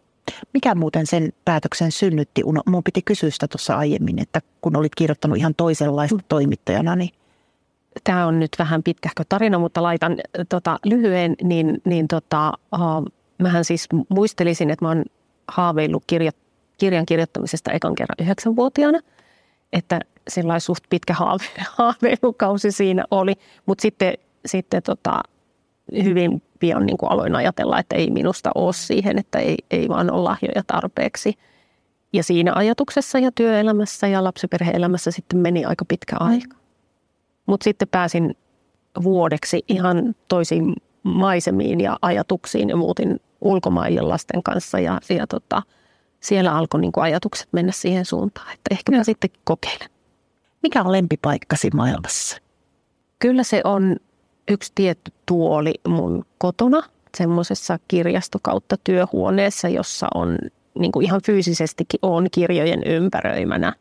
Mikä 0.55 0.75
muuten 0.75 1.07
sen 1.07 1.33
päätöksen 1.45 1.93
synnytti? 1.93 2.43
Mun 2.67 2.83
piti 2.85 3.03
kysyä 3.03 3.31
sitä 3.31 3.49
tuossa 3.49 3.77
aiemmin, 3.77 4.19
että 4.19 4.41
kun 4.61 4.77
olit 4.77 4.95
kirjoittanut 4.95 5.39
ihan 5.39 5.55
toisenlaista 5.55 6.17
mm. 6.17 6.23
toimittajana, 6.29 6.97
niin 6.97 7.11
tämä 8.05 8.27
on 8.27 8.41
nyt 8.41 8.51
vähän 8.59 8.83
pitkähkö 8.83 9.25
tarina, 9.29 9.59
mutta 9.59 9.83
laitan 9.83 10.17
tota, 10.49 10.79
lyhyen, 10.85 11.35
niin, 11.43 11.83
niin 11.85 12.09
tota, 12.09 12.53
uh, 12.75 13.13
mähän 13.39 13.65
siis 13.65 13.89
muistelisin, 14.09 14.71
että 14.71 14.85
mä 14.85 14.89
oon 14.89 15.05
haaveillut 15.49 16.05
kirja, 16.07 16.33
kirjan 16.79 17.07
kirjoittamisesta 17.07 17.73
ekan 17.73 17.95
kerran 17.95 18.17
yhdeksänvuotiaana, 18.21 18.99
että 19.73 20.01
sellainen 20.29 20.61
suht 20.61 20.85
pitkä 20.91 21.15
haave, 21.15 21.45
haaveilukausi 21.79 22.73
siinä 22.73 23.05
oli, 23.11 23.35
mutta 23.67 23.83
sitten, 23.83 24.15
sitten 24.47 24.83
tota, 24.83 25.21
hyvin 26.03 26.43
pian 26.59 26.87
niin 26.87 26.97
kuin 26.97 27.13
aloin 27.13 27.35
ajatella, 27.35 27.79
että 27.79 27.97
ei 27.97 28.11
minusta 28.11 28.51
ole 28.55 28.73
siihen, 28.73 29.19
että 29.19 29.39
ei, 29.39 29.57
ei 29.71 29.89
vaan 29.89 30.11
ole 30.11 30.23
lahjoja 30.23 30.63
tarpeeksi. 30.67 31.35
Ja 32.13 32.23
siinä 32.23 32.53
ajatuksessa 32.55 33.19
ja 33.19 33.33
työelämässä 33.33 34.07
ja 34.07 34.25
lapsiperheelämässä 34.25 35.11
sitten 35.11 35.39
meni 35.39 35.65
aika 35.65 35.85
pitkä 35.85 36.17
aika. 36.21 36.57
Mutta 37.47 37.65
sitten 37.65 37.89
pääsin 37.89 38.37
vuodeksi 39.03 39.65
ihan 39.69 40.15
toisiin 40.29 40.75
maisemiin 41.03 41.81
ja 41.81 41.99
ajatuksiin 42.03 42.69
ja 42.69 42.77
muutin 42.77 43.21
ulkomaille 43.41 44.01
lasten 44.01 44.43
kanssa 44.43 44.79
ja, 44.81 45.01
ja 45.09 45.27
tota, 45.27 45.63
siellä 46.23 46.55
alkoi 46.55 46.81
niin 46.81 46.93
kuin 46.93 47.05
ajatukset 47.05 47.49
mennä 47.53 47.73
siihen 47.73 48.05
suuntaan, 48.05 48.53
että 48.53 48.69
ehkä 48.71 48.93
mä 48.93 49.05
sitten 49.05 49.31
kokeilen. 49.45 49.91
Mikä 50.63 50.81
on 50.81 50.93
lempipaikkasi 50.93 51.71
maailmassa? 51.75 52.37
Kyllä 53.19 53.43
se 53.43 53.61
on 53.65 53.97
yksi 54.49 54.73
tietty 54.75 55.13
tuoli 55.27 55.75
mun 55.89 56.25
kotona, 56.39 56.83
semmoisessa 57.17 57.79
kirjasto 57.89 58.39
kautta 58.43 58.77
työhuoneessa, 58.85 59.69
jossa 59.69 60.07
on 60.15 60.39
niin 60.79 60.93
kuin 60.93 61.07
ihan 61.07 61.21
fyysisestikin 61.27 62.01
on 62.03 62.27
kirjojen 62.31 62.83
ympäröimänä 62.87 63.73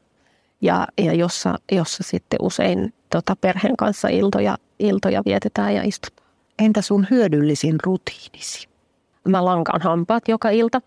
ja, 0.62 0.88
ja 0.98 1.14
jossa, 1.14 1.56
jossa 1.72 2.04
sitten 2.04 2.40
usein 2.42 2.94
tota, 3.10 3.36
perheen 3.36 3.78
kanssa 3.78 4.08
iltoja, 4.08 4.58
iltoja 4.80 5.22
vietetään 5.26 5.76
ja 5.76 5.84
istutaan. 5.84 6.30
Entä 6.60 6.82
sun 6.82 7.08
hyödyllisin 7.12 7.76
rutiinisi? 7.84 8.68
Mä 9.28 9.46
lankaan 9.46 9.82
hampaat 9.82 10.28
joka 10.28 10.50
ilta. 10.50 10.82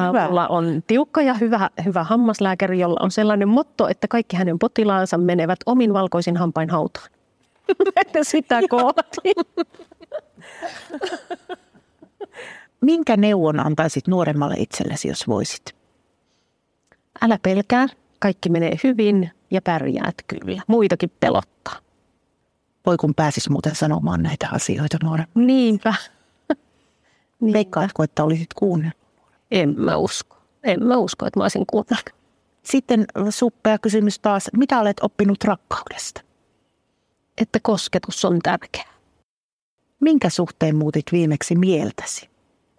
Hyvä. 0.00 0.26
Mulla 0.26 0.48
on 0.48 0.82
tiukka 0.86 1.22
ja 1.22 1.34
hyvä, 1.34 1.70
hyvä 1.84 2.04
hammaslääkäri, 2.04 2.78
jolla 2.78 3.00
on 3.00 3.10
sellainen 3.10 3.48
motto, 3.48 3.88
että 3.88 4.08
kaikki 4.08 4.36
hänen 4.36 4.58
potilaansa 4.58 5.18
menevät 5.18 5.58
omin 5.66 5.92
valkoisin 5.92 6.36
hampain 6.36 6.70
hautaan. 6.70 7.08
Että 8.06 8.24
sitä 8.24 8.60
kohti. 8.68 9.32
Minkä 12.80 13.16
neuvon 13.16 13.60
antaisit 13.60 14.08
nuoremmalle 14.08 14.54
itsellesi, 14.58 15.08
jos 15.08 15.28
voisit? 15.28 15.74
Älä 17.22 17.38
pelkää, 17.42 17.86
kaikki 18.18 18.48
menee 18.48 18.76
hyvin 18.84 19.30
ja 19.50 19.62
pärjäät 19.62 20.14
kyllä. 20.26 20.62
Muitakin 20.66 21.12
pelottaa. 21.20 21.76
Voi 22.86 22.96
kun 22.96 23.14
pääsis 23.14 23.50
muuten 23.50 23.74
sanomaan 23.74 24.22
näitä 24.22 24.48
asioita 24.52 24.96
nuoremmalle. 25.02 25.46
Niinpä. 25.46 25.94
Niinpä. 27.40 27.58
Veikkaatko, 27.58 28.02
että 28.02 28.24
olisit 28.24 28.54
kuunnellut? 28.54 29.01
En 29.52 29.74
mä 29.76 29.96
usko. 29.96 30.36
En 30.64 30.84
mä 30.84 30.96
usko, 30.96 31.26
että 31.26 31.40
mä 31.40 31.44
olisin 31.44 31.66
kuunnellut. 31.66 32.10
Sitten 32.62 33.04
suppea 33.30 33.78
kysymys 33.78 34.18
taas. 34.18 34.50
Mitä 34.56 34.80
olet 34.80 34.96
oppinut 35.00 35.44
rakkaudesta? 35.44 36.20
Että 37.38 37.58
kosketus 37.62 38.24
on 38.24 38.38
tärkeä. 38.42 38.84
Minkä 40.00 40.30
suhteen 40.30 40.76
muutit 40.76 41.04
viimeksi 41.12 41.54
mieltäsi? 41.54 42.30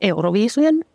Euroviisujen. 0.01 0.85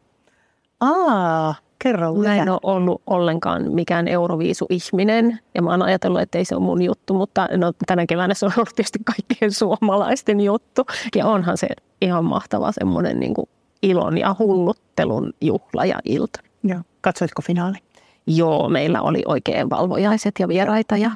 Aa, 0.81 1.55
kerro 1.79 2.15
Mä 2.15 2.37
en 2.37 2.49
ole 2.49 2.61
ollut 2.63 3.03
ollenkaan 3.07 3.73
mikään 3.73 4.09
Euroviisu-ihminen 4.09 5.39
ja 5.55 5.63
mä 5.63 5.71
oon 5.71 5.83
ajatellut, 5.83 6.21
että 6.21 6.39
ei 6.39 6.45
se 6.45 6.55
ole 6.55 6.65
mun 6.65 6.83
juttu, 6.83 7.15
mutta 7.15 7.49
no, 7.57 7.73
tänä 7.87 8.07
keväänä 8.07 8.35
se 8.35 8.47
on 8.47 8.53
ollut 8.57 8.75
tietysti 8.75 8.99
kaikkien 9.05 9.53
suomalaisten 9.63 10.41
juttu. 10.41 10.87
Ja 11.15 11.27
onhan 11.27 11.59
se 11.59 11.69
ihan 12.01 12.25
mahtava 12.25 12.73
semmoinen 12.73 13.21
niin 13.21 13.35
ilon 13.83 14.19
ja 14.19 14.37
hulluttelun 14.39 15.33
juhla 15.41 15.85
ja 15.85 15.99
ilta. 16.05 16.41
Joo. 16.63 16.81
Katsoitko 17.01 17.43
finaali? 17.43 17.79
Joo, 18.27 18.69
meillä 18.69 19.03
oli 19.03 19.23
oikein 19.27 19.71
valvojaiset 19.71 20.35
ja 20.39 20.49
vieraita 20.49 20.97
ja 20.97 21.11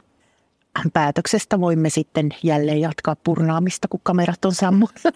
päätöksestä 0.93 1.61
voimme 1.61 1.91
sitten 1.91 2.29
jälleen 2.43 2.81
jatkaa 2.81 3.17
purnaamista, 3.25 3.89
kun 3.89 4.01
kamerat 4.03 4.45
on 4.45 4.55
sammuttu. 4.55 5.09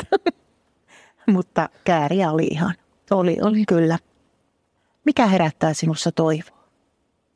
Mutta 1.26 1.68
kääriä 1.84 2.30
oli 2.30 2.46
ihan. 2.46 2.74
Oli, 3.10 3.36
oli. 3.42 3.64
Kyllä. 3.68 3.98
Mikä 5.04 5.26
herättää 5.26 5.74
sinussa 5.74 6.12
toivoa? 6.12 6.56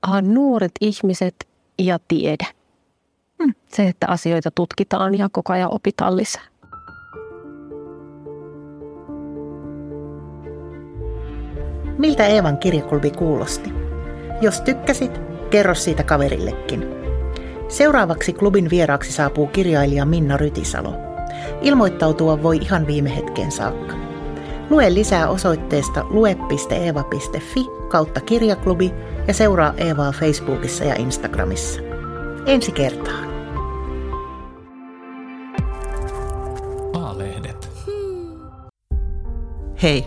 Ah, 0.03 0.23
nuoret 0.23 0.73
ihmiset 0.81 1.49
ja 1.79 1.99
tiede. 2.09 2.47
Hmm. 3.43 3.55
Se, 3.69 3.89
että 3.89 4.07
asioita 4.09 4.51
tutkitaan 4.51 5.19
ja 5.19 5.29
koko 5.33 5.53
ajan 5.53 5.75
opitaan 5.75 6.17
lisää. 6.17 6.43
Miltä 12.01 12.27
Eevan 12.27 12.59
kirjaklubi 12.59 13.11
kuulosti? 13.11 13.73
Jos 14.41 14.61
tykkäsit, 14.61 15.21
kerro 15.51 15.75
siitä 15.75 16.03
kaverillekin. 16.03 16.87
Seuraavaksi 17.69 18.33
klubin 18.33 18.71
vieraaksi 18.71 19.13
saapuu 19.13 19.47
kirjailija 19.47 20.05
Minna 20.05 20.37
Rytisalo. 20.37 20.95
Ilmoittautua 21.63 22.43
voi 22.43 22.57
ihan 22.57 22.87
viime 22.87 23.17
hetkeen 23.17 23.53
saakka. 23.53 23.95
Lue 24.71 24.95
lisää 24.95 25.29
osoitteesta 25.29 26.07
lue.eeva.fi 26.11 27.67
kautta 27.89 28.21
kirjaklubi 28.21 28.95
ja 29.29 29.35
seuraa 29.35 29.75
Eevaa 29.77 30.13
Facebookissa 30.13 30.85
ja 30.85 30.95
Instagramissa. 30.95 31.81
Ensi 32.47 32.73
kertaan. 32.73 33.31
A-lehdet. 36.93 37.69
Hei, 39.83 40.07